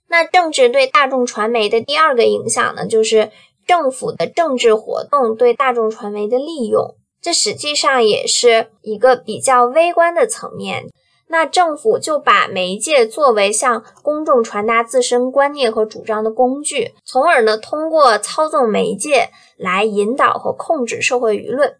[0.07, 3.31] 那政治对大众传媒的第二个影响呢，就是
[3.67, 6.95] 政府的政治活动对大众传媒的利用。
[7.21, 10.85] 这实际上也是一个比较微观的层面。
[11.27, 21.77] 那政府就把媒介作为向公众传达自身观念和主张的工具，从而呢，通过操纵媒介来引导和控制社会舆论。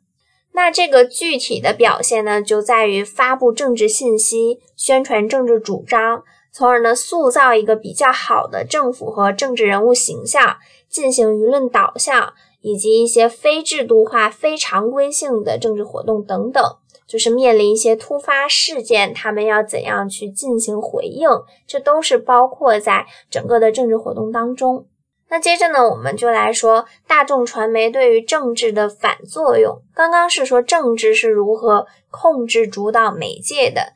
[0.53, 6.25] 那这个具体的表现呢，就在于发布政治信息、宣传政治主张，
[6.57, 10.57] 从而呢，塑造一个比较好的政府和政治人物形象，
[10.89, 16.63] 进行舆论导向，以及一些非制度化、非常规性的政治活动等等。
[17.09, 21.29] 就是面临一些突发事件，他们要怎样去进行回应，
[21.67, 24.87] 这都是包括在整个的政治活动当中。
[25.29, 29.83] 那接着呢，我们就来说大众传媒对于政治的反作用。
[29.93, 33.93] 刚刚是说政治是如何控制主导媒介的，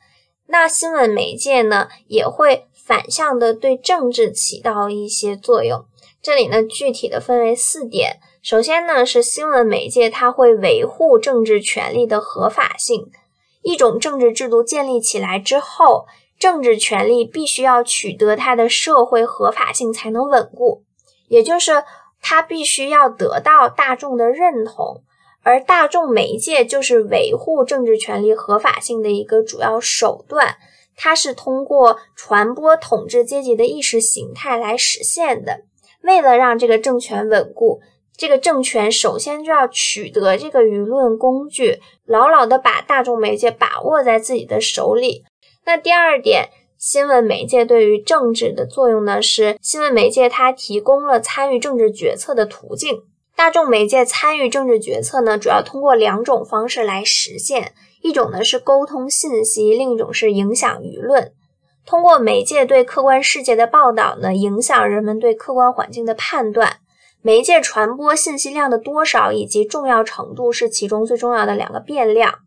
[0.51, 5.85] 那新闻媒介呢，也会反向的对政治起到一些作用。
[6.23, 8.19] 这里呢，具体的分为四点。
[8.41, 13.11] 首先呢，是新闻媒介，它会维护政治权利的合法性。
[13.61, 16.07] 一种政治制度建立起来之后，
[16.39, 20.83] 政治权利必须要取得它的社会合法性才能稳固，
[21.27, 21.83] 也就是
[22.21, 25.03] 它必须要得到大众的认同。
[25.49, 30.57] 而大众媒介就是维护政治权利合法性的一个主要手段，
[30.95, 35.61] 它是通过传播统治阶级的意识形态来实现的。
[36.03, 37.81] 为了让这个政权稳固。
[38.15, 45.23] 这个政权首先就要取得这个舆论工具，牢牢的把大众媒介把握在自己的手里。
[45.65, 49.19] 那第二点，新闻媒介对于政治的作用呢？
[49.19, 53.03] 是新闻媒介它提供了参与政治决策的途径。
[53.39, 57.71] 大众媒介参与政治决策呢，主要通过两种方式来实现：
[58.01, 61.31] 一种呢是沟通信息，另一种是影响舆论。
[61.85, 66.79] 通过媒介对客观世界的报道呢，影响人们对客观环境的判断。
[67.21, 72.39] 媒介传播信息量的多少以及重要程度是其中最重要的两个变量。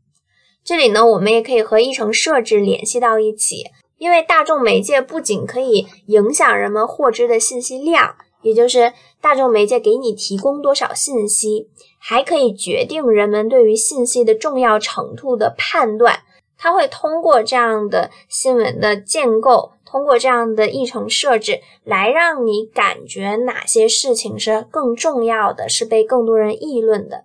[0.62, 3.64] 这里呢，我们也可以和议程设置联系到一起，
[3.96, 11.68] 因为大众媒介不仅可以影响人们获知的信息量，也就是大众媒介给你提供多少信息，
[11.98, 16.20] 还可以决定人们对于信息的重要程度的判断。
[16.58, 19.72] 它会通过这样的新闻的建构。
[19.84, 27.24] 通过这样的议程设置来让你感觉哪些事情是更重要的，是被更多人议论的。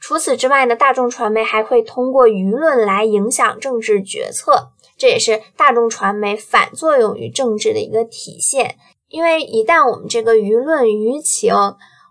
[0.00, 8.74] 除此之外呢，大众传媒还会通过舆论来影响政治决策，这也是大众传媒反作用于政治的一个体现。
[9.10, 11.52] 因为一旦我们这个舆论舆情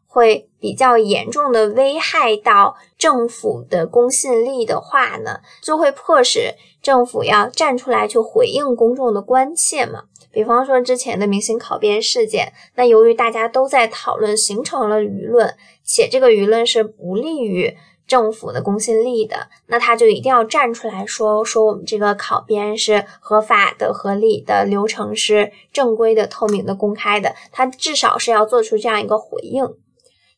[0.06, 10.04] 会比较严重的危害到政府的公信力的话呢，就会迫使政府要站出来去回应公众的关切嘛。
[10.32, 17.76] 比方说之前的明星考编事件，那由于大家都在讨论，形成了舆论，且这个舆论是不利于
[18.10, 29.64] 政府的公信力的，那他就一定要站出来说说我们这个考编是合法的、合理的，流程是正规的、透明的、公开的，他至少是要做出这样一个回应。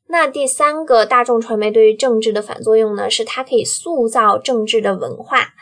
[0.07, 5.53] 那第三个大众传媒对于政治的反作用呢，是它可以塑造政治的文化。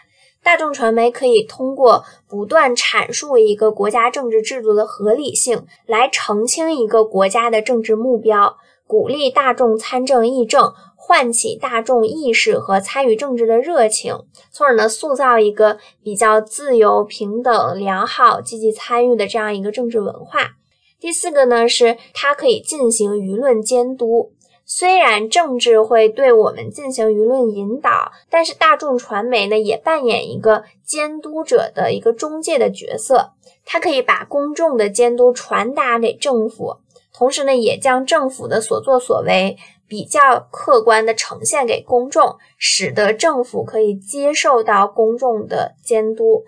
[0.42, 8.58] 大众传媒可以通过不断阐述一个国家政治制度的合理性，来澄清一个国家的政治目标，
[8.88, 14.14] 鼓励大众参政议政，唤起大众意识和参与政治的热情，
[14.52, 20.52] 从而呢塑造一个比较自由、平等、良好、积极参与的这样一个政治文化。
[21.00, 24.34] 第四个呢，是它可以进行舆论监督。
[24.66, 33.32] 虽然政治会对我们进行舆论引导，但是大众传媒呢也扮演一个监督者的一个中介的角色，
[33.66, 36.76] 它可以把公众的监督传达给政府，
[37.12, 39.58] 同时呢也将政府的所作所为
[39.90, 46.46] 比较客观的呈现给公众，使得政府可以接受到公众的监督。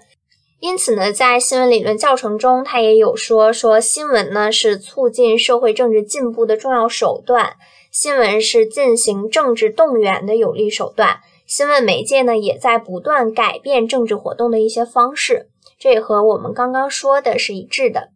[0.59, 7.53] 因此呢，在新闻理论教程中，它也有说说新闻呢是促进社会政治进步的重要手段。
[7.91, 18.10] 新闻是进行政治动员的有力手段，新闻媒介呢也在不断改变政治活动的一些方式，这也和我们刚刚说的是一致的。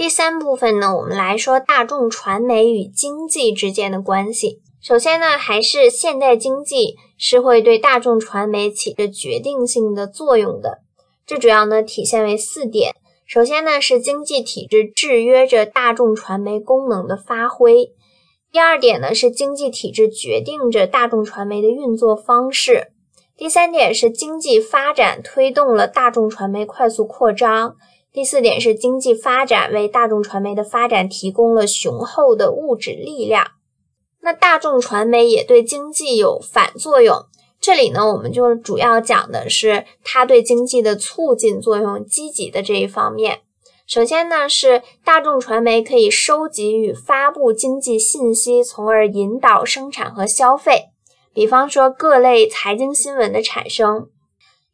[0.00, 4.62] 第三部分呢，我们来说大众传媒与经济之间的关系。
[4.80, 10.78] 首先呢，还是现代经济是会对大众传媒起着决定性的作用的，
[11.26, 12.94] 这主要呢体现为四点。
[13.26, 17.90] 首先呢，是经济体制制约着大众传媒功能的发挥。
[18.50, 22.86] 第二点呢，是经济体制决定着大众传媒的运作方式。
[23.36, 27.76] 第三点是经济发展推动了大众传媒快速扩张。
[28.12, 33.46] 第四点是经济发展为大众传媒的发展提供了雄厚的物质力量。
[34.20, 37.24] 那大众传媒也对经济有反作用。
[37.60, 43.40] 这里呢，我们就主要讲的是它对经济的促进作用，积极的这一方面。
[43.86, 50.86] 首先呢，是大众传媒可以收集与发布经济信息，从而引导生产和消费。
[51.32, 54.08] 比方说各类财经新闻的产生。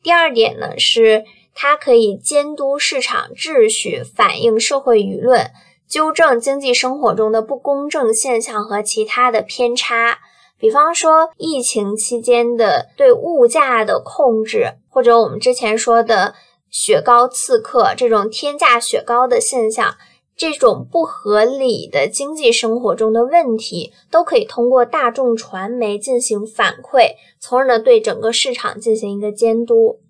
[0.03, 1.25] 第二点呢，是
[1.57, 5.51] 它可以监督市场秩序，反映社会舆论，
[5.89, 10.19] 纠正经济生活中的不公正现象和其他的偏差。
[10.57, 16.35] 比方说疫情期间的对物价的控制，或者我们之前说的。
[16.69, 19.95] 雪糕刺客这种天价雪糕的现象，
[20.37, 30.01] 这种不合理的经济生活中的问题，都可以通过大众传媒进行反馈，从而呢对整个市场进行一个监督。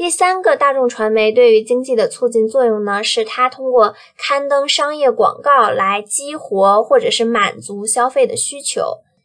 [0.00, 8.80] 第三个，大众传媒对于经济的促进作用呢，是它通过刊登商业广告来激活或者是满足消费的需求。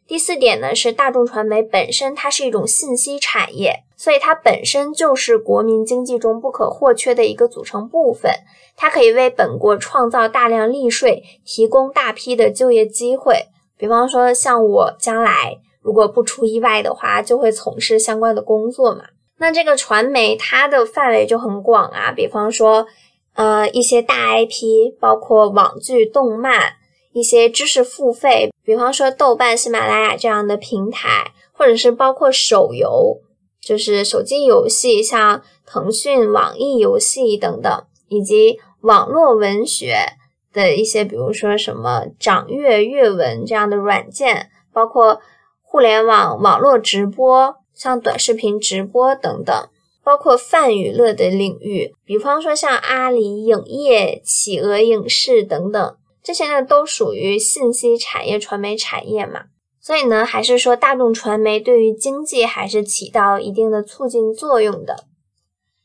[0.06, 8.30] 第四点呢，是大众传媒本身它是一种信息产业，所以它本身就是国民经济中不可或缺的一个组成部分。
[8.76, 13.46] 它可以为本国创造大量利税，提供大批的就业机会。
[13.78, 19.04] 比方说，像我将来如果不出意外的话，就会从事相关的工作嘛。
[19.38, 22.86] 那这个传媒它的范围就很广啊，比方说，
[23.34, 26.74] 呃，一些大 IP，包括网剧、动漫。
[27.12, 33.22] 一些知识付费，比方说豆瓣、喜马拉雅这样的平台，或者是包括手游，
[33.58, 39.96] 就是手机游戏，像腾讯、网易游戏等等，以及网络文学
[40.52, 45.22] 的一些，比如说什么掌阅、阅文这样的软件，包括
[45.62, 49.68] 互联网网络直播，像短视频直播等等，
[50.02, 55.96] 包括泛娱乐的领域，比方说像阿里影业、企鹅影视等等。
[56.22, 59.44] 这些呢都属于信息产业、传媒产业嘛，
[59.80, 65.04] 所以呢，还是说大众传媒对于经济还是起到一定的促进作用的。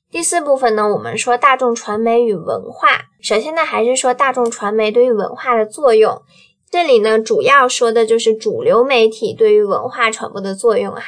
[0.10, 6.22] 第四部分呢，我们说大众传媒与文化，首先呢，还是说大众传媒对于文化的作用。
[6.72, 11.04] 这里呢，主要说的就是主流媒体对于文化传播的作用哈，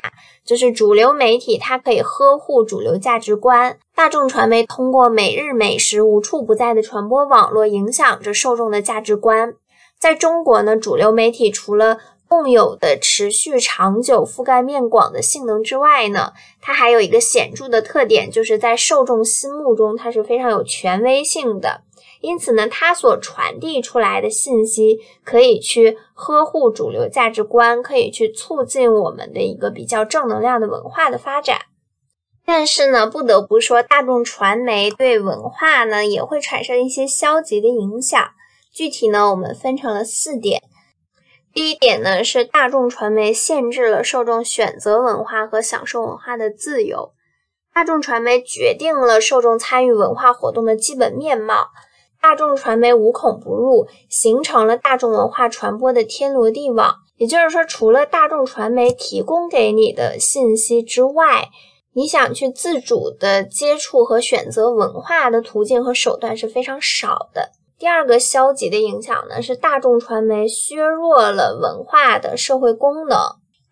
[0.46, 9.54] 就是主流媒体它可以呵护主流价值观，大众传媒通过每日每时无处不在的传播网络，影响着受众的价值观。
[9.98, 11.98] 在中国呢，主流媒体除了
[12.28, 21.84] 共有的持续长久、覆盖面广的性能之外呢，它还有一个显著的特点，就是在受众心目中它是非常有权威性的。
[22.24, 31.60] 因此呢，它所传递出来的信息可以去呵护主流价值观，可以去促进我们的一个比较正能量的文化的发展。
[32.46, 38.26] 但是呢，不得不说，大众传媒对文化呢也会产生一些消极的影响。
[38.74, 40.64] 具体呢，我们分成了四点。
[41.54, 47.12] 第一点呢，是大众传媒限制了受众选择文化和享受文化的自由。
[47.74, 51.68] 大众传媒决定了受众参与文化活动的基本面貌。
[52.24, 56.96] 大众传媒无孔不入，形成了大众文化传播的天罗地网。
[57.18, 61.50] 也就是说，除了大众传媒提供给你的信息之外，
[61.92, 67.52] 你想去自主的接触和选择文化的途径和手段是非常少的。
[67.78, 73.20] 第二个消极的影响呢，是大众传媒削弱了文化的社会功能。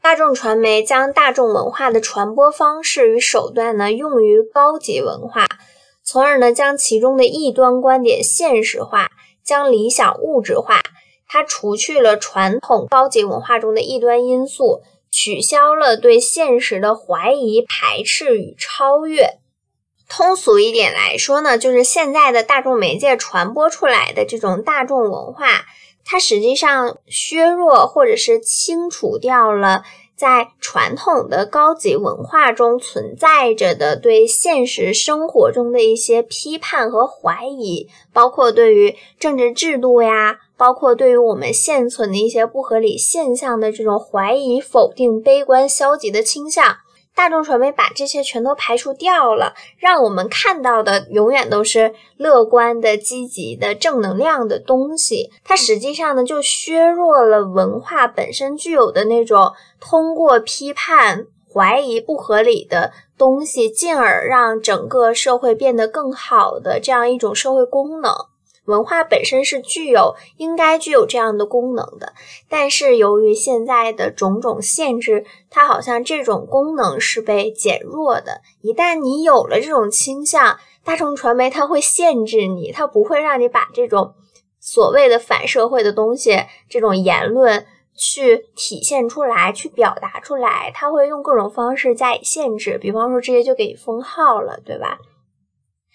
[0.02, 5.48] 大众传媒将大众文化的传播方式与手段呢，用于高级文化。
[6.12, 9.12] 从而呢，将其中的异端观点现实化，
[9.46, 10.82] 将理想物质化。
[11.26, 19.38] 它除去了传统高级文化中的异端因素，取消了对现实的怀疑、排斥与超越。
[20.10, 25.64] 通俗一点来说呢，就是现在的大众媒介传播出来的这种大众文化，
[26.04, 29.84] 它实际上削弱或者是清除掉了。
[30.22, 46.78] 在传统的高级文化中存在着的对现实生活中的一些批判和怀疑，包括对于政治制度呀，包括对于我们现存的一些不合理现象的这种怀疑、否定、悲观、消极的倾向。
[47.16, 55.30] 大众传媒把这些全都排除掉了，让我们看到的永远都是乐观的、积极的、正能量的东西。
[55.44, 68.12] 它实际上呢，就削弱了文化本身具有的那种通过批判、怀疑不合理的东西，进而让整个社会变得更好的这样一种社会功能。
[68.66, 72.14] 文化本身是具有应该具有这样的功能的，
[72.48, 78.42] 但是由于现在的种种限制，它好像这种功能是被减弱的。
[78.62, 84.14] 一旦你有了这种倾向，大众传媒它会限制你，它不会让你把这种
[84.60, 95.00] 所谓的反社会的东西、这种言论去体现出来、去表达出来，它会用各种方式加以限制，比方说直接就给你封号了，对吧？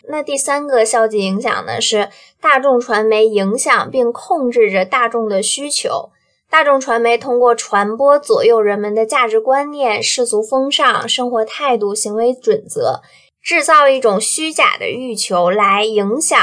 [0.08, 2.08] 那第三个消极影响呢，是
[2.40, 6.10] 大众传媒影响并控制着大众的需求。
[6.48, 13.00] 大众传媒通过传播左右人们的价值观念、世俗风尚、生活态度、行为准则，
[13.42, 16.38] 制造一种虚假的欲求来影响、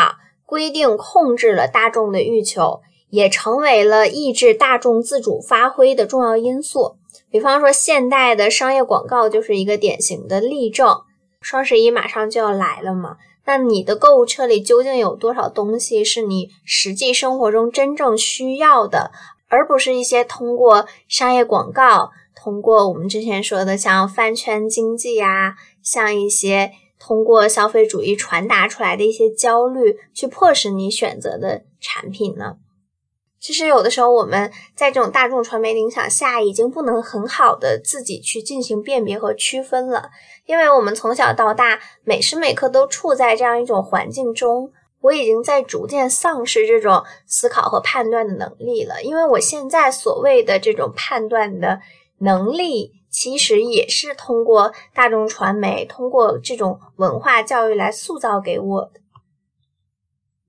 [0.45, 6.97] 规定、控制了大众的欲求，也成为了抑制大众自主发挥的重要因素。
[7.31, 11.01] 比方说，现代的商业广告就是一个典型的例证。
[11.41, 13.17] 双十一马上就要来了嘛。
[13.45, 19.11] 那你的购物车里究竟有多少东西是你实际生活中真正需要的，
[19.49, 32.55] 而不是一些通过商业广告、通过我们之前说的像饭圈经济呀，像一些通过消费主义传达出来的一些焦虑，去迫使你选择的产品呢？
[33.41, 40.11] 其实有的时候我们在这种大众传媒影响下，已经不能很好的自己去进行辨别和区分了，
[40.45, 44.71] 因为我们从小到大每时每刻都处在这样一种环境中，
[45.01, 49.01] 我已经在逐渐丧失这种思考和判断的能力了。
[49.03, 51.79] 因为我现在所谓的这种判断的
[52.19, 58.99] 能力，其实也是通过大众传媒、通过这种文化教育来塑造给我的。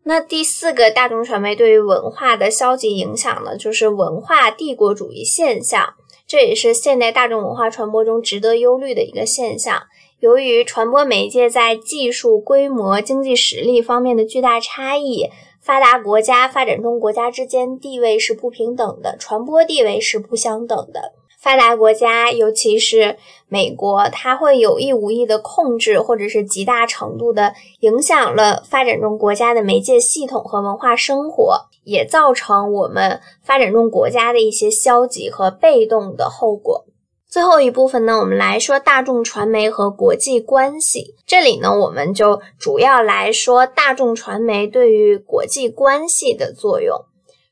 [0.07, 5.95] 那第四个大众传媒对于文化的消极影响呢，就是文化帝国主义现象，
[6.27, 9.83] 这也是现代大众文化传播中值得忧虑的一个现象。
[10.21, 15.29] 由于传播媒介在技术、规模、经济实力方面的巨大差异，
[15.61, 21.13] 发达国家、发展中国家之间地位是不平等的，传播地位是不相等的。
[21.39, 23.19] 发达国家，尤其是
[23.49, 36.85] 美国，它会有意无意的控制，或者是极大程度的影响了发展中国家的媒介系统和文化生活，也造成我们发展中国家的一些消极和被动的后果。
[37.29, 41.17] 最后一部分呢，我们来说大众传媒和国际关系。
[41.27, 46.97] 这里呢，我们就主要来说大众传媒对于国际关系的作用。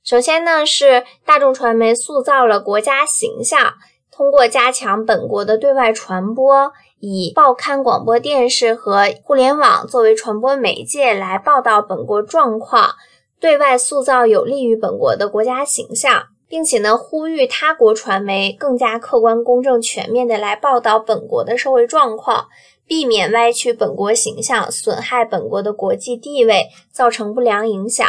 [0.05, 3.75] 首先呢，是大众传媒塑造了国家形象，
[4.11, 12.95] 通过加强本国的对外传播，以报刊、广播电视和互联网作为传播媒介来报道本国状况，
[13.43, 16.29] 对外塑造有利于本国的国家形象。
[16.49, 22.47] 并且呢，呼吁他国传媒更加客观、公正、全面的来报道本国的社会状况，
[22.87, 28.07] 避免歪曲本国形象，损害本国的国际地位，造成不良影响。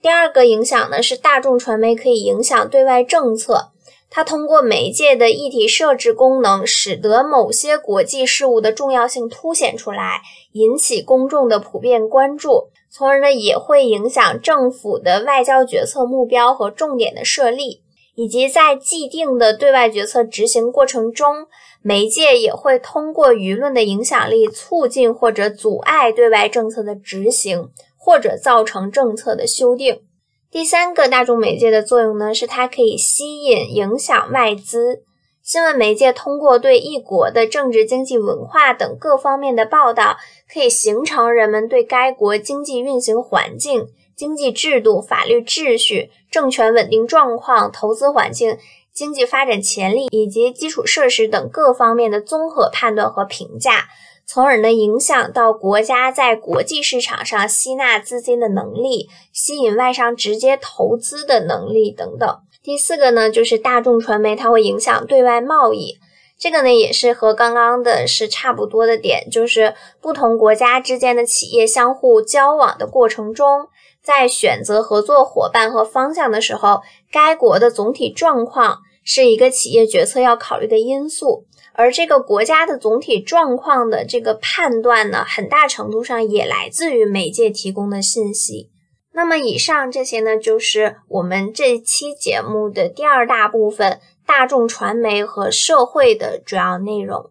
[0.00, 3.72] 第二个影响呢，是大众传媒可以影响对外政策，
[4.08, 10.22] 它通过媒介的议题设置功能，使得某些国际事务的重要性凸显出来，
[10.52, 12.70] 引起公众的普遍关注。
[12.94, 17.82] 从而呢，也会影响政府的外交决策目标和重点的设立，
[18.14, 21.46] 以及在既定的对外决策执行过程中，
[21.80, 30.02] 媒介也会通过舆论的影响力，促进或者阻碍对外政策的执行，或者造成政策的修订。
[30.50, 35.04] 第三个大众媒介的作用呢，是它可以吸引、影响外资。
[35.42, 40.16] 新闻媒介通过对一国的政治、经济、文化等各方面的报道，
[40.52, 48.58] 可以形成人们对该国经济运行环境、经济制度、法律秩序、政权稳定状况、投资环境、
[48.92, 53.86] 经济发展潜力以及基础设施等各方面的综合判断和评价，
[54.26, 62.38] 从而呢影响到国家在国际市场上吸纳资金的能力、吸引外商直接投资的能力等等。
[62.62, 65.96] 第四个呢，就是大众传媒，它会影响对外贸易。
[66.42, 73.68] 这个呢，也是和刚刚的是差不多的点，就是不同国家之间的企业相互交往的过程中，
[74.02, 76.80] 在选择合作伙伴和方向的时候，
[77.12, 81.44] 该国的总体状况是一个企业决策要考虑的因素。
[81.74, 88.68] 而这个国家的总体状况的这个判断呢，很大程度上也来自于媒介提供的信息。
[89.14, 97.30] 那么以上这些呢，就是我们这期节目的第二大部分——大众传媒和社会的主要内容。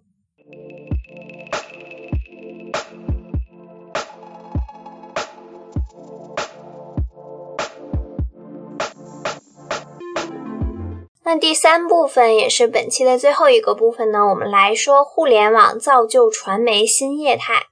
[11.24, 17.68] 那第三部分也是本期的最后一个部分呢，我们来说互联网造就传媒新业态。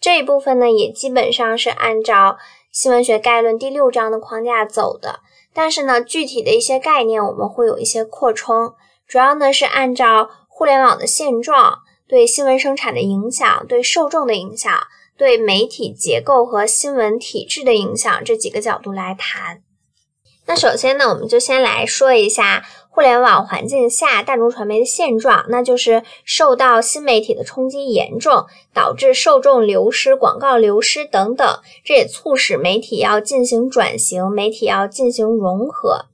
[0.00, 2.38] 这一部分呢，也基本上是按照。
[2.72, 5.20] 新闻学概论第六章的框架走的，
[5.54, 8.74] 但是呢，具体的一些概念我们会有一些扩充，
[9.06, 14.72] 主要呢是按照互联网的现状、对新闻生产的影响、对受众的影响、
[15.16, 19.62] 对媒体结构和新闻体制的影响这几个角度来谈。
[20.46, 22.64] 那首先呢，我们就先来说一下。
[22.94, 31.58] 互联网环境下，大众传媒的现状，那就是受到新媒体的冲击严重，导致受众流失、广告流失等等。
[31.82, 36.04] 这也促使媒体要进行转型，媒体要进行融合。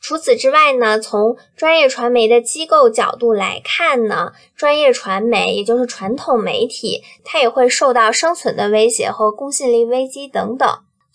[0.00, 10.68] 除此之外呢，从专业传媒的机构角度来看呢，专业传媒也就是传统媒体，它也会受到生存的威胁和公信力危机等等。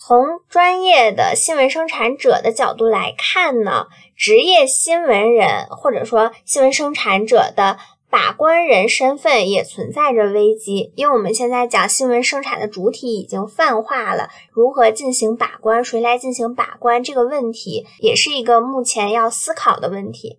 [0.08, 20.38] 从专业的新闻生产者的角度来看呢，职业新闻人或者说新闻生产者的把关人身份也存在着危机，因为我们现在讲新闻生产的主体已经泛化了，如何进行把关，谁来进行把关这个问题，也是一个目前要思考的问题。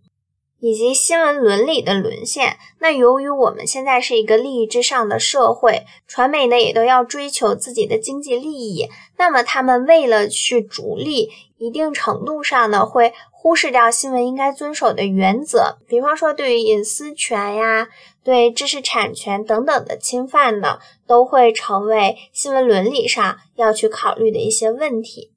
[0.60, 2.56] 以及新闻伦理的沦陷。
[2.78, 8.88] 那由于我们现在是一个利益至上的社会，传媒呢也都要追求自己的经济利益。
[9.18, 17.88] 那么他们为了去逐利，一定程度上呢会忽视掉新闻应该遵守的原则，比方说对于隐私权呀、
[18.24, 25.30] 对知识产权等等的侵犯呢，都会成为新闻伦理上要去考虑的一些问题。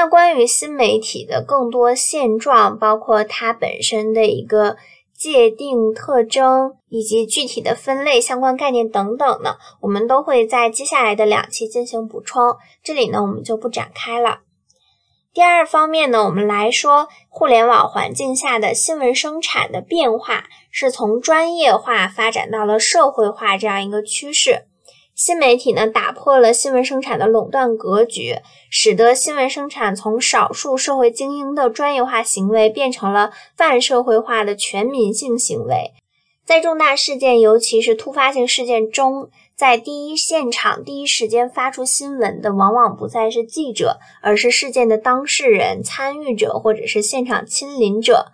[0.00, 4.78] 那关于新媒体的更多现状，包括它本身的一个
[5.14, 12.56] 界定特征，以及具体的分类、相关概念等等呢，我们都会在接下来的两期进行补充。
[12.82, 14.38] 这里呢，我们就不展开了。
[15.34, 24.62] 第二方面呢，我们来说互联网环境下的新闻生产的变化，是从专业化发展到了社会化这样一个趋势。
[25.20, 28.36] 新媒体呢，打破了新闻生产的垄断格局，
[28.70, 35.92] 使得新闻生产从少数社会精英的专业化行为，变成了泛社会化的全民性行为。
[36.46, 48.32] 在重大事件，尤其是突发性事件中，在第一现场、第一时间发出新闻的，往往不再是记者，而是事件的当事人、参与者或者是现场亲临者。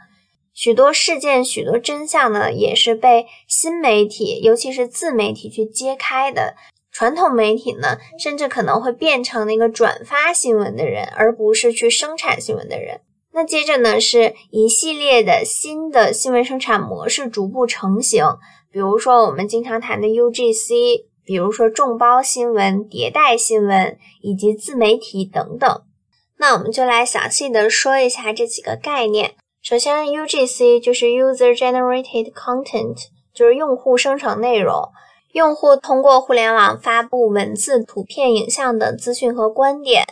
[0.55, 6.55] 许多事件、许多真相呢，也是被新媒体，尤其是自媒体去揭开的。
[6.97, 13.03] 传统媒体呢，甚至可能会变成那个转发新闻的人，而不是去生产新闻的人。
[13.35, 18.25] 那接着呢，是一系列的新的新闻生产模式逐步成型，
[18.73, 25.83] 比如说我们经常谈的 UGC，比如说众包新闻、迭代新闻以及自媒体等等。
[26.39, 29.35] 那我们就来详细的说一下这几个概念。
[29.61, 32.97] 首先，UGC 就是 User Generated Content，
[33.35, 34.89] 就是用户生成内容。
[35.37, 40.07] 用户通过互联网发布文字、图片、影像等资讯和观点。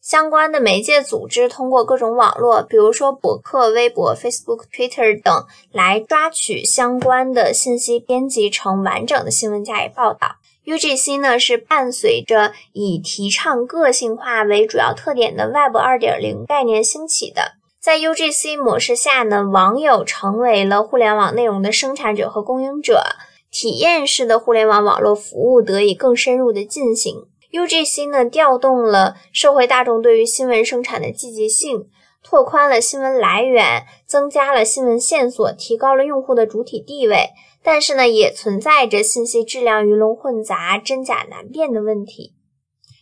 [0.00, 10.36] 相关的媒介组织通过各种网络，比如说博客、微博、Facebook、Twitter 等，来抓取相关的信息，编辑成完整的新闻加以报道。
[10.64, 17.54] UGC 呢是伴随着以提倡个性化为主要特点的 Web 2.0概念兴起的。
[17.80, 23.02] 在 UGC 模式下呢，网友成为了互联网内容的生产者和供应者，
[23.50, 27.26] 体验式的互联网网络服务得以更深入的进行。
[27.52, 31.86] UGC 呢，调动了社会大众对于新闻生产的积极性，
[32.22, 37.30] 拓宽了新闻来源，增加了新闻线索，提高了用户的主体地位。
[37.62, 42.34] 但是呢，也存在着信息质量鱼龙混杂、真假难辨的问题。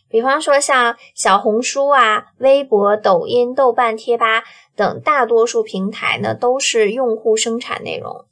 [0.09, 4.45] 比方说，像小红书啊、微博、抖音、豆瓣、贴吧
[4.77, 8.26] 等大多数平台呢，都是用户生产内容。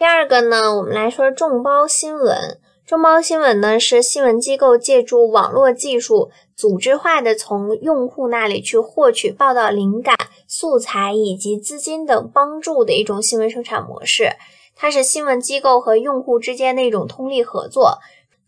[0.00, 2.58] 第二个呢，我们来说众包新闻。
[2.86, 10.16] 众包新闻呢，是新闻机构借助网络技术，组织化的从用户那里去获取报道灵感、
[10.48, 14.30] 素材以及资金等帮助的一种新闻生产模式。
[14.74, 17.98] 它是新闻机构和用户之间的一种通力合作，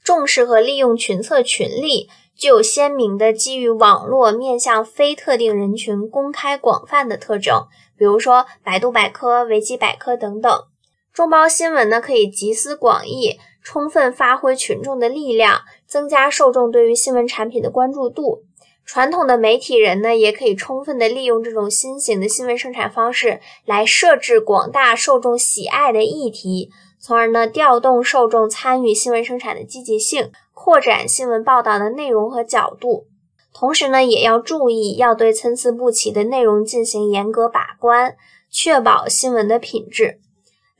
[0.03, 7.66] 重视和利用群策群力，具有鲜明的基于网络面向非特定人群公开广泛的特征，
[7.98, 10.50] 比如说百度百科、维基百科等等。
[11.12, 13.38] 众包新闻呢，可以集思广益。
[13.64, 18.42] 充分发挥群众的力量，增加受众对于新闻产品的关注度。
[18.84, 33.06] 传统的媒体人呢，也可以充分的利用这种新型的新闻生产方式，来设置广大受众喜爱的议题，从而呢调动受众参与新闻生产的积极性，扩展新闻报道的内容和角度。
[33.54, 38.16] 同时呢，也要注意要对参差不齐的内容进行严格把关，
[38.50, 40.18] 确保新闻的品质。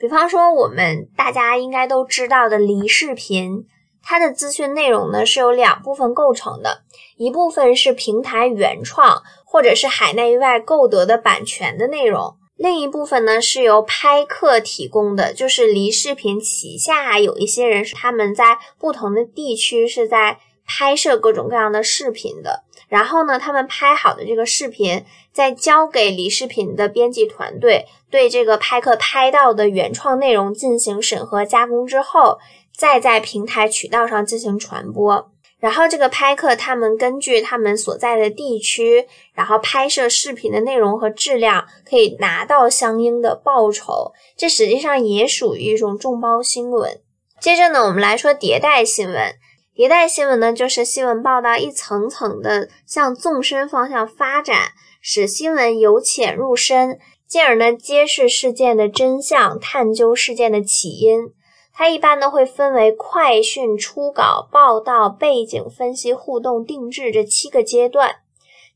[0.03, 3.65] 比方说，我们大家应该都知道的梨视频，
[4.03, 6.83] 它的资讯内容呢是由两部分构成的，
[7.17, 22.65] 一部分是平台原创或者是海内外购得的版权的内容，另一部分呢是由拍客提供的，就是梨视频旗下有一些人他们在不同的地区是在拍摄各种各样的视频的。
[22.89, 32.39] 然后呢，他们拍好的这个视频，再交给李视频的编辑团队，对这个拍客拍到的原创内容进行审核加工之后，
[32.77, 35.31] 再在平台渠道上进行传播。
[35.59, 44.13] 然后这个拍客他们根据他们所在的地区，然后拍摄视频的内容和质量，可以拿到相应的报酬。
[44.37, 47.01] 这实际上也属于一种众包新闻。
[47.39, 49.37] 接着呢，我们来说迭代新闻。
[49.75, 61.33] 迭代新闻呢，就是新闻报道一层层的向纵深方向发展，使新闻由浅入深，进而呢揭示事件的真相，探究事件的起因。
[61.73, 68.17] 它一般呢会分为快讯、初稿、报道、背景分析、互动、定制这七个阶段。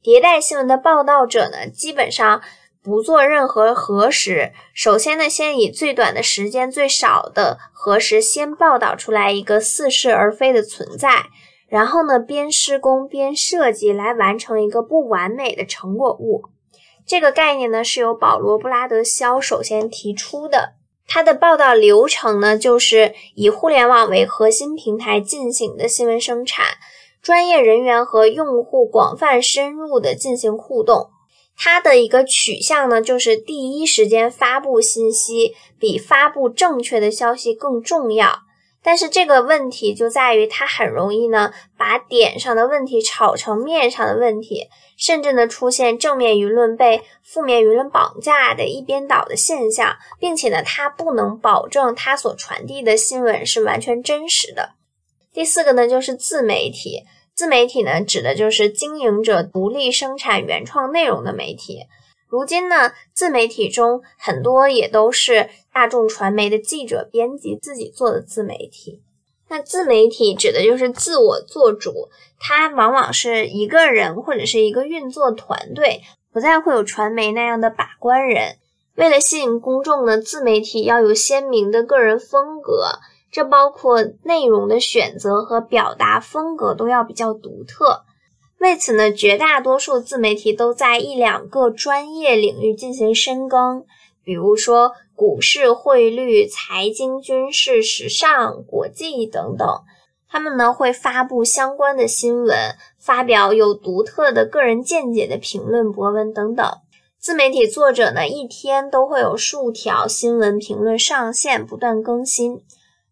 [0.02, 2.40] 迭代新闻的报道者呢，基本上。
[2.86, 11.24] 不做任何核实，首先呢，先以最短的时间、最少的核实，先报道出来一个似是而非的存在，
[11.68, 16.44] 然后呢，边施工边设计来完成一个不完美的成果物。
[17.04, 20.74] 这个概念呢，是由保罗·布拉德肖首先提出的。
[21.08, 26.64] 他的报道流程呢，就是以互联网为核心平台进行的新闻生产，
[27.20, 31.10] 专业人员和用户广泛深入的进行互动。
[31.58, 38.40] 它的一个取向呢，就是第一时间发布信息比发布正确的消息更重要。
[38.82, 54.74] 但是这个问题就在于，它很容易呢把点上的问题炒成面上的问题，甚至呢出现正面舆论被负面舆论绑架的一边倒的现象，并且呢它不能保证它所传递的新闻是完全真实的。
[55.32, 57.02] 第四个呢就是自媒体。
[57.36, 61.82] 自媒体呢，指的就是经营者独立生产原创内容的媒体。
[62.28, 69.02] 如今呢，自媒体中很多也都是大众传媒的记者、编辑自己做的自媒体。
[69.48, 72.08] 那自媒体指的就是自我做主，
[72.40, 76.00] 它往往是一个人或者是一个运作团队，
[76.32, 78.56] 不再会有传媒那样的把关人。
[78.94, 82.98] 为了吸引公众呢，自媒体要有鲜明的个人风格。
[83.30, 88.04] 这包括内容的选择和表达风格都要比较独特。
[88.58, 93.84] 为此呢，绝大多数自媒体都在一两个专业领域进行深耕，
[94.24, 99.68] 比如说股市、汇率、财经、军事、时尚、国际等等。
[100.28, 102.56] 他们呢会发布相关的新闻，
[102.98, 106.66] 发表有独特的个人见解的评论、博文等等。
[107.18, 112.62] 自媒体作者呢一天都会有数条新闻评论上线，不断更新。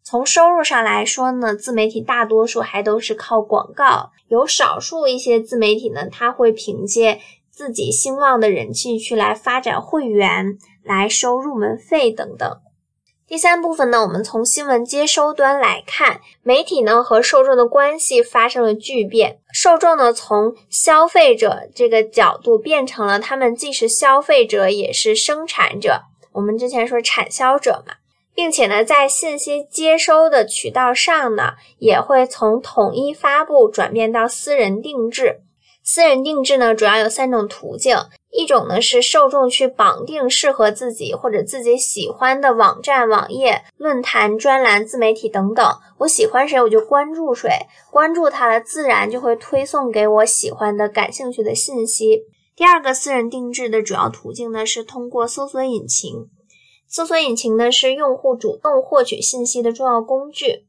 [0.05, 12.61] 从收入上来说呢，自媒体大多数还都是靠广告，有少数一些自媒体呢，他会凭借自己兴旺的人气去来发展会员，来收入门费等等。
[13.27, 26.03] 第三部分呢，我们从新闻接收端来看，媒体呢和受众的关系发生了巨变，受众呢从消费者这个角度变成了他们既是消费者也是生产者，
[26.33, 27.95] 我们之前说产销者嘛。
[28.35, 35.41] 并且呢，在信息接收的渠道上呢，也会从统一发布转变到私人定制。
[35.83, 37.97] 私人定制呢，主要有三种途径：
[38.31, 45.65] 一种呢是受众去绑定适合自己或者自己喜欢的网站、网页、论坛、专栏、自媒体等等。
[45.99, 47.51] 我喜欢谁，我就关注谁，
[47.91, 52.23] 关注他了，自然就会推送给我喜欢的、感兴趣的信息。
[52.57, 56.31] 第二个私人定制的主要途径呢，是通过搜索引擎。
[56.95, 60.65] 搜索引擎呢是用户主动获取信息的重要工具。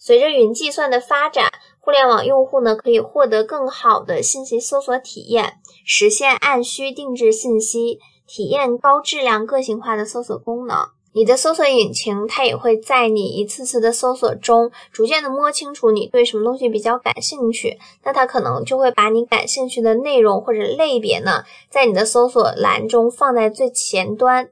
[0.00, 10.76] 随着云计算的发展，互联网用户呢可以获得更好的信息搜索体验，实现按需定制信息，体验高质量个性化的搜索功能。
[11.12, 24.50] 你的搜索引擎它也会在你一次次的搜索中，逐渐的摸清楚你对什么东西比较感兴趣，那它可能就会把你感兴趣的内容或者类别呢，在你的搜索栏中放在最前端。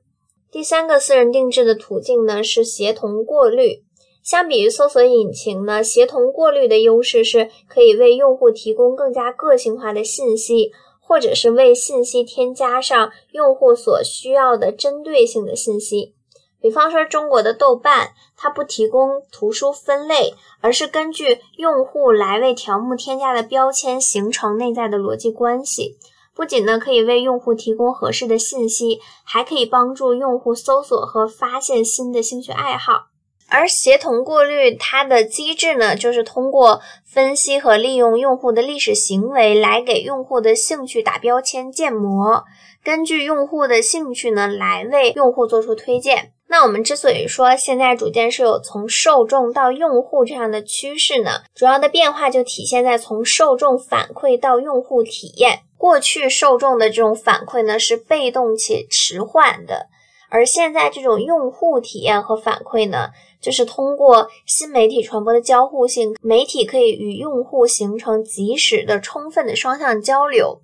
[0.51, 3.83] 第三个私人定制的途径呢是协同过滤。
[4.23, 10.71] 相比于搜索引擎呢，协同过滤的优势是可以为用户提供更加个性化的信息，
[11.01, 16.15] 或者是为信息添加上用户所需要的针对性的信息。
[16.61, 25.97] 比方说中国的豆瓣，它不提供图书分类，而是根据用户来为条目添加的标签形成内在的逻辑关系。
[26.39, 33.09] 不仅呢可以为用户提供合适的信息，还可以帮助用户搜索和发现新的兴趣爱好。
[33.49, 42.45] 而协同过滤它的机制呢，就是通过分析和利用用户的历史行为来给用户的兴趣打标签建模，
[42.85, 46.35] 根据用户的兴趣呢来为用户做出推荐。
[46.47, 55.63] 那我们之所以说现在逐渐是有从受众到用户这样的趋势呢，主要的变化就体现在从受众反馈到用户体验。
[55.79, 59.87] 过去受众的这种反馈呢是被动且迟缓的，
[60.29, 63.11] 而现在这种用户体验和反馈呢，
[63.41, 70.61] 就是通过新媒体传播的交互性，媒体可以与用户形成及时的、充分的双向交流。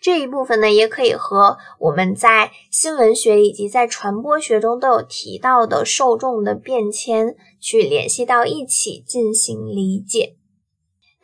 [0.00, 10.36] 这一部分呢，也可以和我们在新闻学以及在传播学中都有提到的受众的变迁去联系到一起进行理解。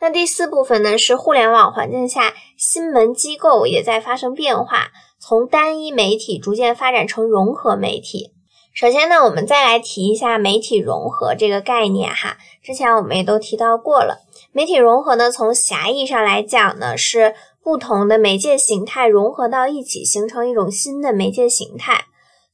[0.03, 4.87] 那第四部分呢，是互联网环境下新闻机构也在发生变化，
[5.17, 8.33] 从单一媒体逐渐发展成融合媒体。
[8.73, 14.25] 首先呢，我们再来提一下媒体融合这个概念哈，之前我们也都提到过了。
[14.51, 17.33] 媒体融合呢，从狭义上来讲呢，是
[17.63, 22.07] 不同的媒介形态融合到一起，形成一种新的媒介形态。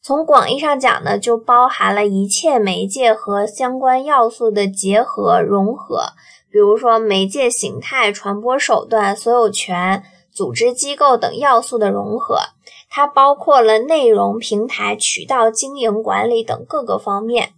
[0.03, 6.09] 从广义上讲呢，就包含了一切媒介和相关要素的结合融合。
[6.51, 12.39] 比如说，媒介形态、传播手段、所有权、组织机构等要素的融合，
[12.89, 17.53] 它包括了内容、平台、渠道、经营管理等各个方面。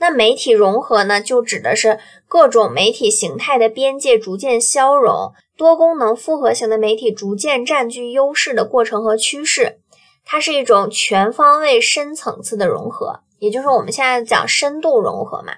[0.00, 9.80] 那媒体融合呢，就指的是各种媒体形态的边界逐渐消融，多功能复合型的媒体逐渐占据优势的过程和趋势。
[10.24, 15.54] 它是一种全方位、深层次的融合，也就是我们现在讲深度融合嘛。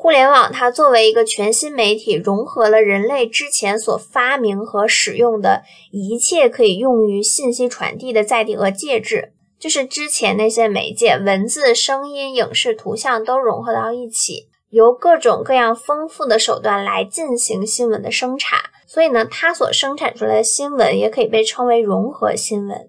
[0.00, 18.60] 互联网它作为一个全新媒体，融合了人类之前所发明和使用的一切可以用于信息传递的载体和介质，就是之前那些媒介，文字、声音、影视、图像都融合到一起，由各种各样丰富的手段来进行新闻的生产。
[18.86, 22.88] 所以呢，它所生产出来的新闻也可以被称为融合新闻。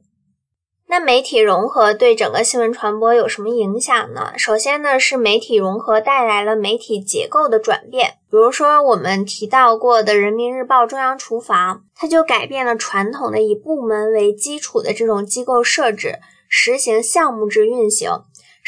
[0.92, 4.34] 那媒体融合对整个新闻传播有什么影响呢？
[4.38, 8.16] 首先呢，是媒体融合带来了媒体结构的转变。
[8.32, 16.16] 比如说我们提到过的人民日报中央厨房，它就改变了传统的以部门为基础的这种机构设置，
[16.48, 18.10] 实行项目制运行，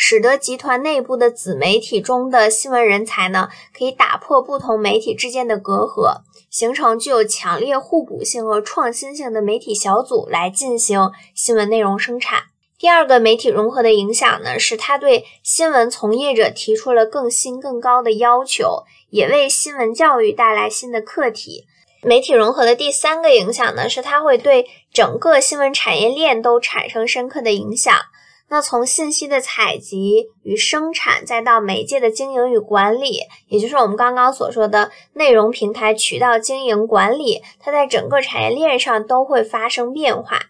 [0.04, 12.46] 使得集团内部的子媒体中的新闻人才呢，可以打破不同媒体之间的隔阂，形成具有强烈互补性和创新性的媒体小组来进行新闻内容生产。
[12.80, 21.66] 第二个媒体融合的影响呢，是它对新闻从业者提出了更新更高的要求，也为新闻教育带来新的课题。
[22.02, 27.96] 媒体融合的第三个影响呢，是它会对整个新闻产业链都产生深刻的影响。
[28.52, 40.48] 那从信息的采集与生产，再到媒介的经营与管理，也就是我们刚刚所说的内容平台渠道经营管理，它在整个产业链上都会发生变化。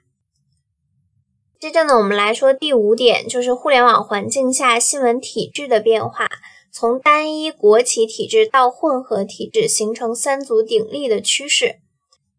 [1.60, 6.28] 接着呢，我们来说第五点，就是互联网环境下新闻体制的变化，
[6.74, 11.76] 从单一国企体制到混合体制，形成三足鼎立的趋势。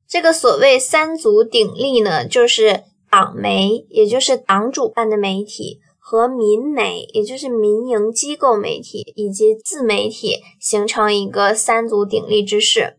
[0.09, 2.83] 这个所谓三足鼎立呢，就是
[3.13, 12.97] 党媒，也就是党主办的媒体，和民媒，也就是民营机构媒体，以及自媒体，形成一个三足鼎立之势。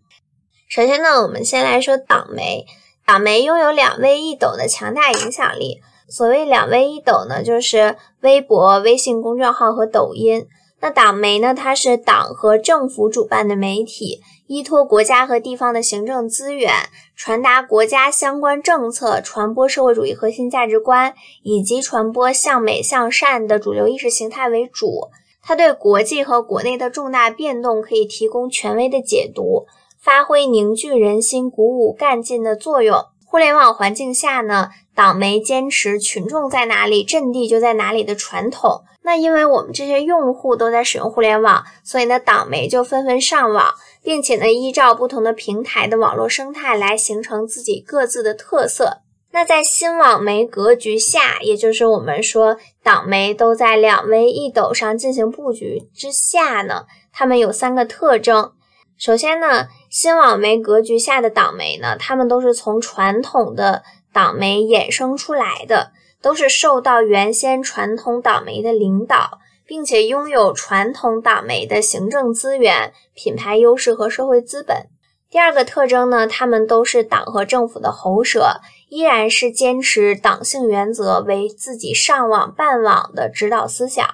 [0.69, 2.67] 首先呢，我们先来说党媒，
[3.03, 5.79] 党媒拥有两位一斗的强大影响力。
[6.07, 10.45] 所谓两微一抖呢，就是微博、微信公众号和抖音。
[10.79, 16.71] 那党媒呢，它是党和政府主办的媒体，依托国家和地方的行政资源，
[17.15, 21.13] 传达国家相关政策，传播社会主义核心价值观，
[21.43, 25.09] 以及传播向美向善的主流意识形态为主。
[25.41, 29.65] 它对国际和国内的重大变动可以提供权威的解读，
[29.99, 33.05] 发挥凝聚人心、鼓舞干劲的作用。
[33.25, 34.69] 互联网环境下呢？
[34.95, 38.83] 党媒坚持群众在哪里，阵地就在哪里的传统。
[39.01, 43.73] 那因为我们这些用户都在使用互联网，所以呢，党媒就纷纷上网，
[44.03, 49.01] 并且呢，依照不同的平台的网络生态来形成自己各自的特色。
[49.31, 58.51] 那在新网媒格局下，也就是我们说党媒都在两微一斗上进行布局之下呢，它们有三个特征。
[58.97, 63.83] 首先呢，新网媒格局下的党媒呢，他们都是从传统的。
[64.13, 65.91] 党媒衍生出来的
[66.21, 74.87] 都是受到原先传统党媒的领导，并且拥有传统党媒的行政资源、品牌优势和社会资本。
[75.29, 84.07] 第二个特征呢，他们都是党和政府的喉舌，依然是坚持党性原则为自己上网办网的指导思想。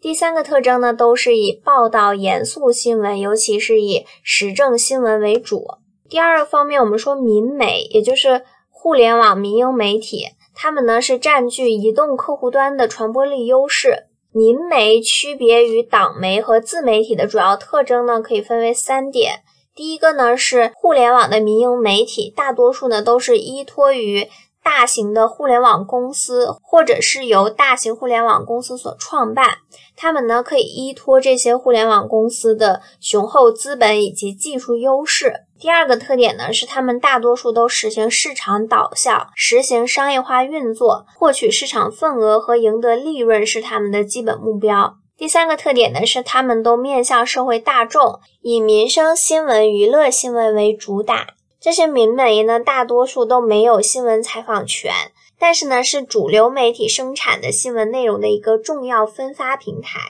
[0.00, 5.66] 第三个特征呢，都是以报道严肃新闻，尤其是以时政新闻为主。
[6.08, 8.42] 第二个方面，我们说民媒，也就是。
[8.84, 10.26] 互联网民营媒体，
[10.56, 14.06] 他们呢是占据移动客户端的传播力优势。
[14.32, 19.40] 民媒区别于党媒和自媒体的主要特征呢，可以分为三点。
[19.74, 24.28] 第一个呢是互联网的民营媒体，大多数呢都是依托于
[24.62, 29.58] 大型的互联网公司，或者是由大型互联网公司所创办。
[29.96, 35.32] 他们呢可以依托这些互联网公司的雄厚资本以及技术优势。
[35.62, 44.96] 第二个特点呢，是他们大多数都实行市场导向，实行商业化运作，获取市场份额和赢得利润是他们的基本目标。
[45.16, 51.28] 第三个特点呢，是他们都面向社会大众，以民生新闻、娱乐新闻为主打。
[51.60, 54.92] 这些民媒呢，大多数都没有新闻采访权，
[55.38, 60.00] 但是呢，是主流媒体生产的新闻内容的一个重要分发平台。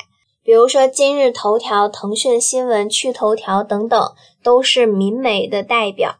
[0.44, 4.12] 比如说，今日头条、腾讯新闻、趣头条等等，
[4.42, 6.16] 都是民媒的代表。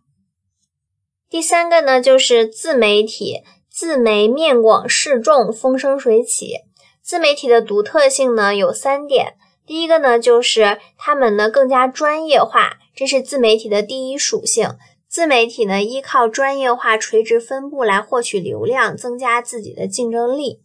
[1.28, 6.58] 第三个呢，就是自媒体，自媒面广示众，风生水起。
[7.02, 9.34] 自媒体的独特性呢有三点，
[9.66, 14.76] 第一个呢，就是他们呢更加专业化，这是自媒体的第一属性。
[15.08, 20.60] 自媒体呢依靠专业化垂直分布来获取流量，增加自己的竞争力。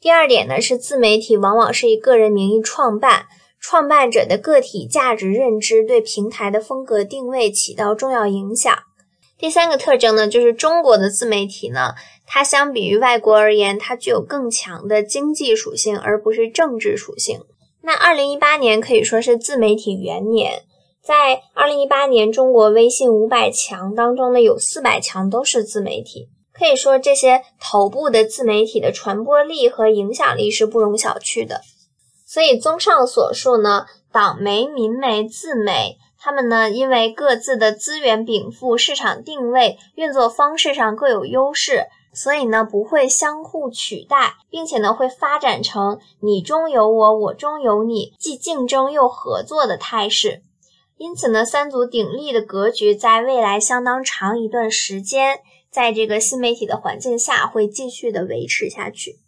[0.00, 3.26] 第二点呢，是自媒体往往是以个人名义创办，
[3.60, 8.72] 创办者的个体价值认知对平台的风格定位起到重要影响。
[9.36, 11.94] 第三个特征呢，就是中国的自媒体呢，
[12.26, 17.40] 它相比于外国而言，它具有更强的经济属性，而不是政治属性。
[17.82, 20.62] 那二零一八年可以说是自媒体元年，
[21.02, 26.28] 在二零一八年中国微信五百强当中呢，有四百强都是自媒体。
[26.58, 31.60] 可以说，这些头部的自媒体的传播力和影响力是不容小觑的。
[32.26, 50.42] 所以，综上所述呢，党媒、民媒、自媒，他们呢，因为各自的资源禀赋、市场定位、运作方式上各有优势，所以呢，不会相互取代，并且呢，会发展成你中有我，我中有你，既竞争又合作的态势。
[50.96, 55.38] 因此呢，三足鼎立的格局在未来相当长一段时间。
[55.70, 59.18] 在这个新媒体的环境下，会继续的维持下去。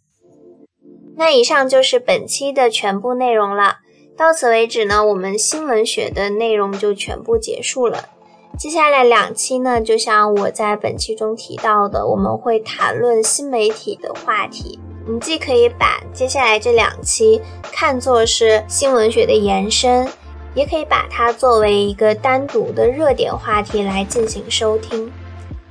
[1.17, 3.79] 那以上就是本期的全部内容了。
[4.17, 8.11] 到此为止呢，我们新闻学的内容就全部结束了。
[8.59, 14.79] 接下来两期呢，就像我在本期中提到的，我们会谈论新媒体的话题。
[15.07, 17.41] 你既可以把接下来这两期
[17.73, 20.07] 看作是新闻学的延伸，
[20.55, 25.11] 也可以把它作为一个单独的热点话题来进行收听。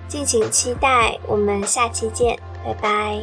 [0.09, 3.21] 敬请期待，我们下期见，拜拜。